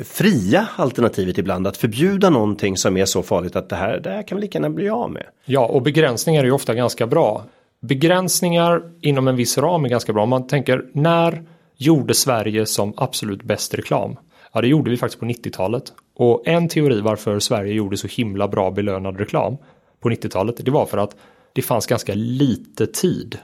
[0.03, 4.27] fria alternativet ibland att förbjuda någonting som är så farligt att det här, det här
[4.27, 5.25] kan vi lika gärna bli av med.
[5.45, 7.45] Ja, och begränsningar är ju ofta ganska bra
[7.83, 10.23] begränsningar inom en viss ram är ganska bra.
[10.23, 11.43] Om man tänker när
[11.77, 14.15] gjorde Sverige som absolut bäst reklam?
[14.53, 15.83] Ja, det gjorde vi faktiskt på 90-talet.
[16.15, 19.57] Och en teori varför Sverige gjorde så himla bra belönad reklam
[19.99, 21.15] på 90-talet, det var för att
[21.53, 23.37] det fanns ganska lite tid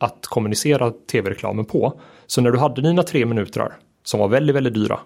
[0.00, 2.00] att kommunicera tv-reklamen på.
[2.26, 3.72] Så när du hade dina tre minuter
[4.04, 5.00] som var väldigt, väldigt dyra,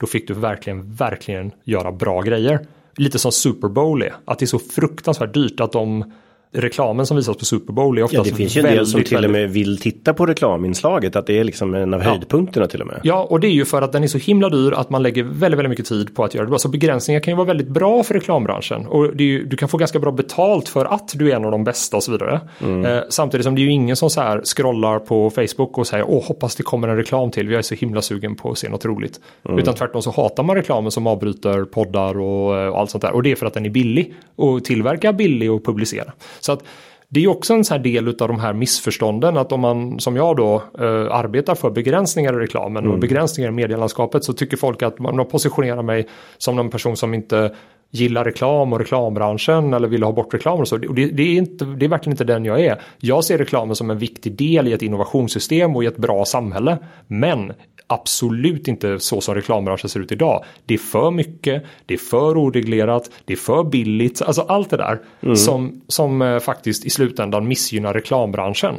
[0.00, 2.66] då fick du verkligen, verkligen göra bra grejer.
[2.96, 6.12] Lite som Super Bowl är, att det är så fruktansvärt dyrt att de
[6.52, 9.04] reklamen som visas på Super Bowl är ofta Ja, det finns ju en del som
[9.04, 11.16] till och med vill titta på reklaminslaget.
[11.16, 12.10] Att det är liksom en av ja.
[12.10, 13.00] höjdpunkterna till och med.
[13.02, 15.22] Ja, och det är ju för att den är så himla dyr att man lägger
[15.22, 16.58] väldigt, väldigt mycket tid på att göra det bra.
[16.58, 18.86] Så begränsningar kan ju vara väldigt bra för reklambranschen.
[18.86, 21.64] Och ju, du kan få ganska bra betalt för att du är en av de
[21.64, 22.40] bästa och så vidare.
[22.60, 22.84] Mm.
[22.84, 26.04] Eh, samtidigt som det är ju ingen som så här scrollar på Facebook och säger
[26.08, 27.48] åh, hoppas det kommer en reklam till.
[27.48, 29.20] Vi är så himla sugen på att se något roligt.
[29.44, 29.58] Mm.
[29.58, 33.12] Utan tvärtom så hatar man reklamen som avbryter poddar och, och allt sånt där.
[33.12, 34.14] Och det är för att den är billig.
[34.36, 36.12] Och tillverka billig och publicera.
[36.40, 36.64] Så att
[37.08, 40.16] det är också en sån här del av de här missförstånden att om man som
[40.16, 42.94] jag då eh, arbetar för begränsningar i reklamen mm.
[42.94, 47.14] och begränsningar i medielandskapet så tycker folk att man positionerar mig som någon person som
[47.14, 47.54] inte
[47.90, 50.76] gillar reklam och reklambranschen eller vill ha bort reklam och så.
[50.76, 52.82] Och det, det, är inte, det är verkligen inte den jag är.
[52.98, 56.78] Jag ser reklamen som en viktig del i ett innovationssystem och i ett bra samhälle.
[57.06, 57.52] Men
[57.86, 60.44] absolut inte så som reklambranschen ser ut idag.
[60.66, 64.76] Det är för mycket, det är för oreglerat, det är för billigt, alltså allt det
[64.76, 65.36] där mm.
[65.36, 68.74] som, som eh, faktiskt i slutändan missgynnar reklambranschen.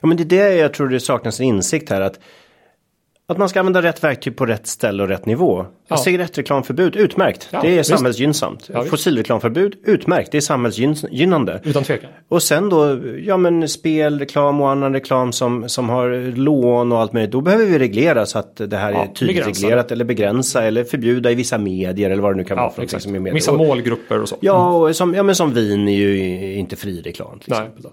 [0.00, 2.20] Ja men det är det jag tror det saknas en insikt här att
[3.32, 5.66] att man ska använda rätt verktyg på rätt ställe och rätt nivå.
[5.88, 5.96] Ja.
[5.96, 7.48] Cigarettreklamförbud, utmärkt.
[7.50, 8.70] Ja, det är samhällsgynnsamt.
[8.72, 10.32] Ja, Fossilreklamförbud, utmärkt.
[10.32, 11.60] Det är samhällsgynnande.
[11.64, 12.10] Utan tvekan.
[12.28, 17.12] Och sen då, ja men spelreklam och annan reklam som, som har lån och allt
[17.12, 17.32] möjligt.
[17.32, 19.62] Då behöver vi reglera så att det här ja, är tydligt begränsa.
[19.62, 22.82] reglerat eller begränsa eller förbjuda i vissa medier eller vad det nu kan vara för
[22.82, 23.02] exakt.
[23.02, 24.36] Som Vissa målgrupper och så.
[24.40, 27.58] Ja, och som, ja men som vin är ju inte fri reklam till Nej.
[27.58, 27.82] exempel.
[27.82, 27.90] Då.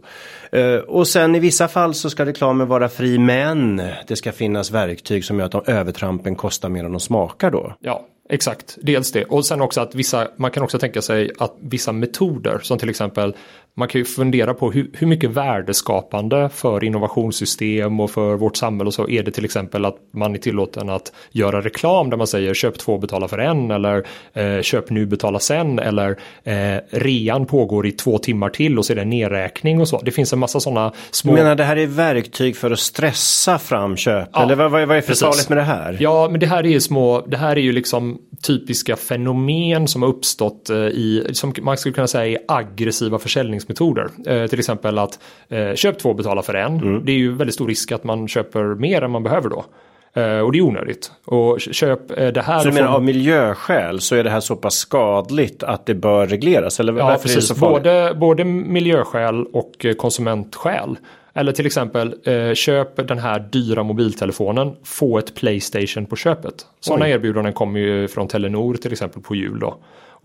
[0.52, 4.72] Eh, och sen i vissa fall så ska reklamen vara fri men det ska finnas
[4.72, 7.76] verktyg som gör att de övertrampen kostar mer än de smakar då.
[7.80, 8.78] Ja, exakt.
[8.82, 9.26] Dels det.
[9.26, 12.90] Och sen också att vissa, man kan också tänka sig att vissa metoder som till
[12.90, 13.36] exempel
[13.78, 18.88] man kan ju fundera på hur, hur mycket värdeskapande för innovationssystem och för vårt samhälle
[18.88, 22.28] och så är det till exempel att man är tillåten att göra reklam där man
[22.28, 27.46] säger köp två betala för en eller eh, köp nu betala sen eller eh, rean
[27.46, 30.02] pågår i två timmar till och så är det en nedräkning och så.
[30.02, 31.36] Det finns en massa sådana små.
[31.36, 34.30] Du menar det här är verktyg för att stressa fram köp?
[34.34, 35.98] Ja, eller vad, vad, vad är för farligt med det här?
[36.00, 40.02] Ja, men det här är ju små, det här är ju liksom typiska fenomen som
[40.02, 43.20] har uppstått eh, i, som man skulle kunna säga är aggressiva
[43.66, 44.10] försäljningsmetoder.
[44.44, 46.78] Eh, till exempel att eh, köp två, betala för en.
[46.78, 47.06] Mm.
[47.06, 49.66] Det är ju väldigt stor risk att man köper mer än man behöver då.
[50.14, 51.12] Eh, och det är onödigt.
[51.26, 52.60] Och köp eh, det här.
[52.60, 56.28] Så du menar av miljöskäl så är det här så pass skadligt att det bör
[56.28, 56.80] regleras?
[56.80, 57.60] Eller ja, precis.
[57.60, 60.98] Både, både miljöskäl och konsumentskäl.
[61.38, 66.66] Eller till exempel eh, köp den här dyra mobiltelefonen, få ett Playstation på köpet.
[66.80, 69.78] Sådana erbjudanden kommer ju från Telenor till exempel på jul då.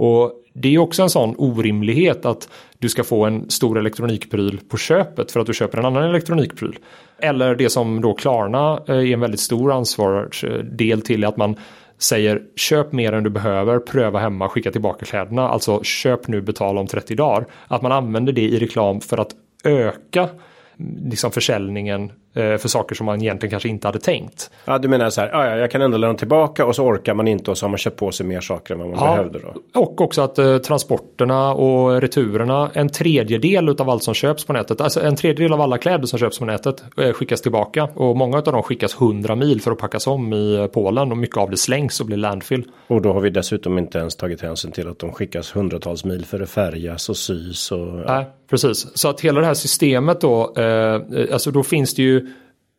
[0.02, 2.48] Och det är också en sån orimlighet att
[2.78, 6.78] du ska få en stor elektronikpryl på köpet för att du köper en annan elektronikpryl.
[7.18, 11.56] Eller det som då Klarna eh, är en väldigt stor ansvarsdel till att man
[11.98, 15.48] säger köp mer än du behöver, pröva hemma, skicka tillbaka kläderna.
[15.48, 17.46] Alltså köp nu, betala om 30 dagar.
[17.68, 19.30] Att man använder det i reklam för att
[19.64, 20.28] öka
[21.04, 24.50] liksom försäljningen för saker som man egentligen kanske inte hade tänkt.
[24.64, 27.28] Ja, du menar så här, ja, jag kan ändå lämna tillbaka och så orkar man
[27.28, 29.38] inte och så har man köpt på sig mer saker än vad man ja, behövde
[29.38, 29.80] då.
[29.80, 34.80] Och också att eh, transporterna och returerna, en tredjedel av allt som köps på nätet,
[34.80, 38.38] alltså en tredjedel av alla kläder som köps på nätet eh, skickas tillbaka och många
[38.38, 41.50] av dem skickas 100 mil för att packas om i eh, Polen och mycket av
[41.50, 42.64] det slängs och blir landfill.
[42.86, 46.24] Och då har vi dessutom inte ens tagit hänsyn till att de skickas hundratals mil
[46.24, 47.78] för att färgas och sys och...
[47.78, 48.04] Ja.
[48.06, 48.98] Nej, precis.
[48.98, 52.26] Så att hela det här systemet då, eh, alltså då finns det ju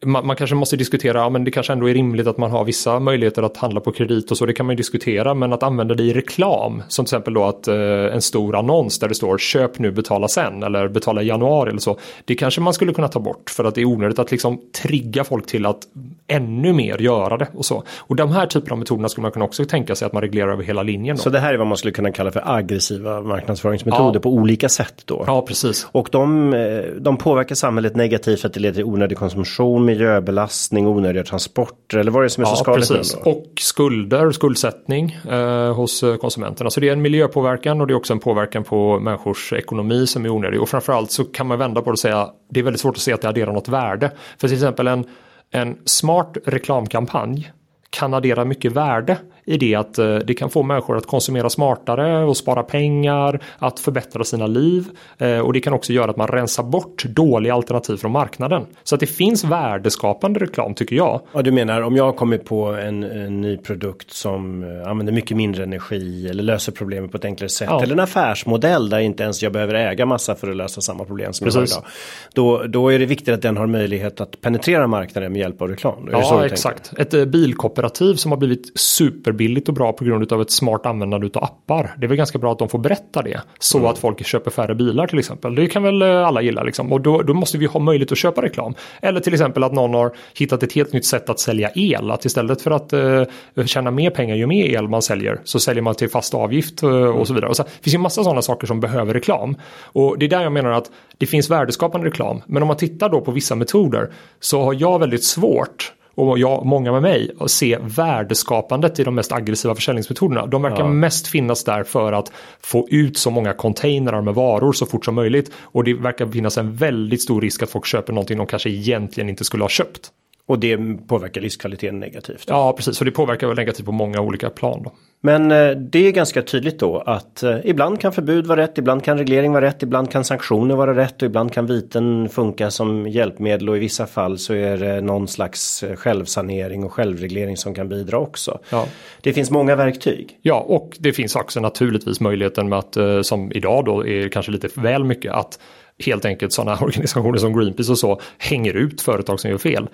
[0.05, 2.65] man, man, kanske måste diskutera, ja, men det kanske ändå är rimligt att man har
[2.65, 5.63] vissa möjligheter att handla på kredit och så, det kan man ju diskutera, men att
[5.63, 7.75] använda det i reklam, som till exempel då att eh,
[8.13, 11.79] en stor annons där det står köp nu, betala sen eller betala i januari eller
[11.79, 14.61] så, det kanske man skulle kunna ta bort för att det är onödigt att liksom
[14.81, 15.87] trigga folk till att
[16.27, 17.83] ännu mer göra det och så.
[17.97, 20.51] Och de här typerna av metoderna skulle man kunna också tänka sig att man reglerar
[20.51, 21.15] över hela linjen.
[21.15, 21.21] Då.
[21.21, 24.19] Så det här är vad man skulle kunna kalla för aggressiva marknadsföringsmetoder ja.
[24.19, 25.23] på olika sätt då?
[25.27, 25.87] Ja, precis.
[25.91, 30.87] Och de, eh, de påverkar samhället negativt för att det leder till onödig konsumtion, miljöbelastning,
[30.87, 32.91] onödiga transporter eller vad är det som är så ja, skadligt?
[32.91, 33.15] Precis.
[33.15, 36.69] Och skulder, skuldsättning eh, hos eh, konsumenterna.
[36.69, 40.25] Så det är en miljöpåverkan och det är också en påverkan på människors ekonomi som
[40.25, 40.61] är onödig.
[40.61, 43.01] Och framförallt så kan man vända på det och säga det är väldigt svårt att
[43.01, 44.11] se att det adderar något värde.
[44.37, 45.05] För till exempel en,
[45.51, 47.51] en smart reklamkampanj
[47.89, 52.23] kan addera mycket värde i det att eh, det kan få människor att konsumera smartare
[52.25, 54.85] och spara pengar, att förbättra sina liv
[55.17, 58.65] eh, och det kan också göra att man rensar bort dåliga alternativ från marknaden.
[58.83, 61.21] Så att det finns värdeskapande reklam tycker jag.
[61.33, 65.37] Ja, du menar om jag kommer på en, en ny produkt som eh, använder mycket
[65.37, 67.83] mindre energi eller löser problemet på ett enklare sätt ja.
[67.83, 71.33] eller en affärsmodell där inte ens jag behöver äga massa för att lösa samma problem
[71.33, 71.71] som Precis.
[71.71, 71.91] jag har idag.
[72.33, 75.67] Då, då är det viktigt att den har möjlighet att penetrera marknaden med hjälp av
[75.67, 76.09] reklam.
[76.11, 76.93] Ja, exakt.
[76.97, 81.29] Ett bilkooperativ som har blivit super superbilligt och bra på grund av ett smart användande
[81.33, 81.95] av appar.
[81.97, 83.41] Det är väl ganska bra att de får berätta det.
[83.59, 83.89] Så mm.
[83.89, 85.55] att folk köper färre bilar till exempel.
[85.55, 86.91] Det kan väl eh, alla gilla liksom.
[86.91, 88.75] Och då, då, måste vi ha möjlighet att köpa reklam.
[89.01, 92.11] Eller till exempel att någon har hittat ett helt nytt sätt att sälja el.
[92.11, 95.83] Att istället för att uh, tjäna mer pengar ju mer el man säljer så säljer
[95.83, 97.49] man till fast avgift uh, och så vidare.
[97.49, 99.55] Och så, det finns ju massa sådana saker som behöver reklam.
[99.83, 102.41] Och det är där jag menar att det finns värdeskapande reklam.
[102.45, 106.65] Men om man tittar då på vissa metoder så har jag väldigt svårt och jag,
[106.65, 110.45] många med mig, att se värdeskapandet i de mest aggressiva försäljningsmetoderna.
[110.45, 110.87] De verkar ja.
[110.87, 112.31] mest finnas där för att
[112.61, 115.51] få ut så många containrar med varor så fort som möjligt.
[115.61, 119.29] Och det verkar finnas en väldigt stor risk att folk köper någonting de kanske egentligen
[119.29, 120.11] inte skulle ha köpt.
[120.51, 120.77] Och det
[121.07, 122.43] påverkar livskvaliteten negativt.
[122.47, 122.99] Ja, precis.
[122.99, 124.81] Och det påverkar väl negativt på många olika plan.
[124.83, 124.91] Då.
[125.21, 129.03] Men eh, det är ganska tydligt då att eh, ibland kan förbud vara rätt, ibland
[129.03, 133.07] kan reglering vara rätt, ibland kan sanktioner vara rätt och ibland kan viten funka som
[133.07, 137.73] hjälpmedel och i vissa fall så är det någon slags eh, självsanering och självreglering som
[137.73, 138.59] kan bidra också.
[138.69, 138.85] Ja.
[139.21, 140.37] Det finns många verktyg.
[140.41, 144.69] Ja, och det finns också naturligtvis möjligheten med att som idag då är kanske lite
[144.75, 145.59] väl mycket att
[146.05, 149.87] helt enkelt sådana organisationer som Greenpeace och så hänger ut företag som gör fel.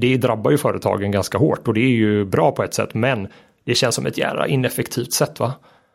[0.00, 3.28] Det drabbar ju företagen ganska hårt och det är ju bra på ett sätt men
[3.64, 5.52] det känns som ett jävla ineffektivt sätt va?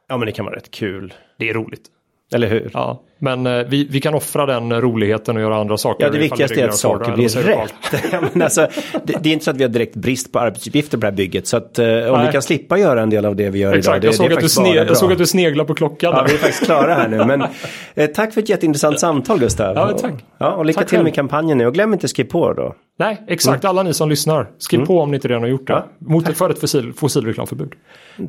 [0.08, 1.14] Ja men det kan vara rätt kul.
[1.38, 1.90] Det är roligt.
[2.34, 2.72] Eller hur?
[2.74, 6.06] Ja, men eh, vi, vi kan offra den roligheten och göra andra saker.
[6.06, 7.74] Ja, det viktigaste är att saker blir rätt.
[8.34, 8.68] men alltså,
[9.04, 11.16] det, det, är inte så att vi har direkt brist på arbetsuppgifter på det här
[11.16, 11.48] bygget.
[11.48, 12.26] Så att eh, om Nej.
[12.26, 14.02] vi kan slippa göra en del av det vi gör Exakt, idag.
[14.02, 16.14] Det, jag, såg det att du sne, jag såg att du sneglar på klockan.
[16.16, 17.26] Ja, vi är faktiskt klara här nu.
[17.26, 17.42] Men
[17.96, 19.76] eh, tack för ett jätteintressant samtal Gustav.
[19.76, 20.14] Ja, tack.
[20.38, 21.66] Ja, och lycka tack till med kampanjen nu.
[21.66, 22.76] Och glöm inte att skriva på då.
[23.00, 23.64] Nej, exakt.
[23.64, 23.70] Mm.
[23.70, 24.50] Alla ni som lyssnar.
[24.58, 24.88] Skriv mm.
[24.88, 25.74] på om ni inte redan har gjort det.
[25.74, 27.74] Ja, Mot, för ett fossil, fossilreklamförbud.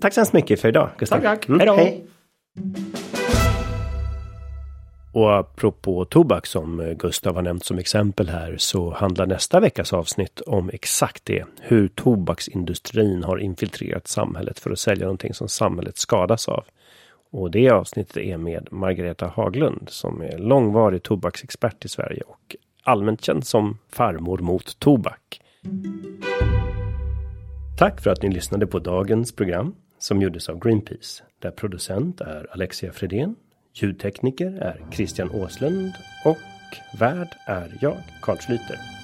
[0.00, 1.20] Tack så hemskt mycket för idag, Gustav.
[1.20, 1.48] Tack, tack.
[1.48, 1.60] Mm.
[1.60, 2.06] Hej då.
[5.16, 9.92] Och apropå tobak som eh, Gustav har nämnt som exempel här så handlar nästa veckas
[9.92, 11.44] avsnitt om exakt det.
[11.60, 16.64] Hur tobaksindustrin har infiltrerat samhället för att sälja någonting som samhället skadas av.
[17.30, 23.24] Och det avsnittet är med Margareta Haglund som är långvarig tobaksexpert i Sverige och allmänt
[23.24, 25.40] känd som farmor mot tobak.
[27.78, 32.46] Tack för att ni lyssnade på dagens program som gjordes av Greenpeace där producent är
[32.52, 33.36] Alexia Fredén
[33.78, 35.92] Ljudtekniker är Christian Åslund
[36.24, 36.38] och
[36.98, 38.95] värd är jag, Carl Schlyter.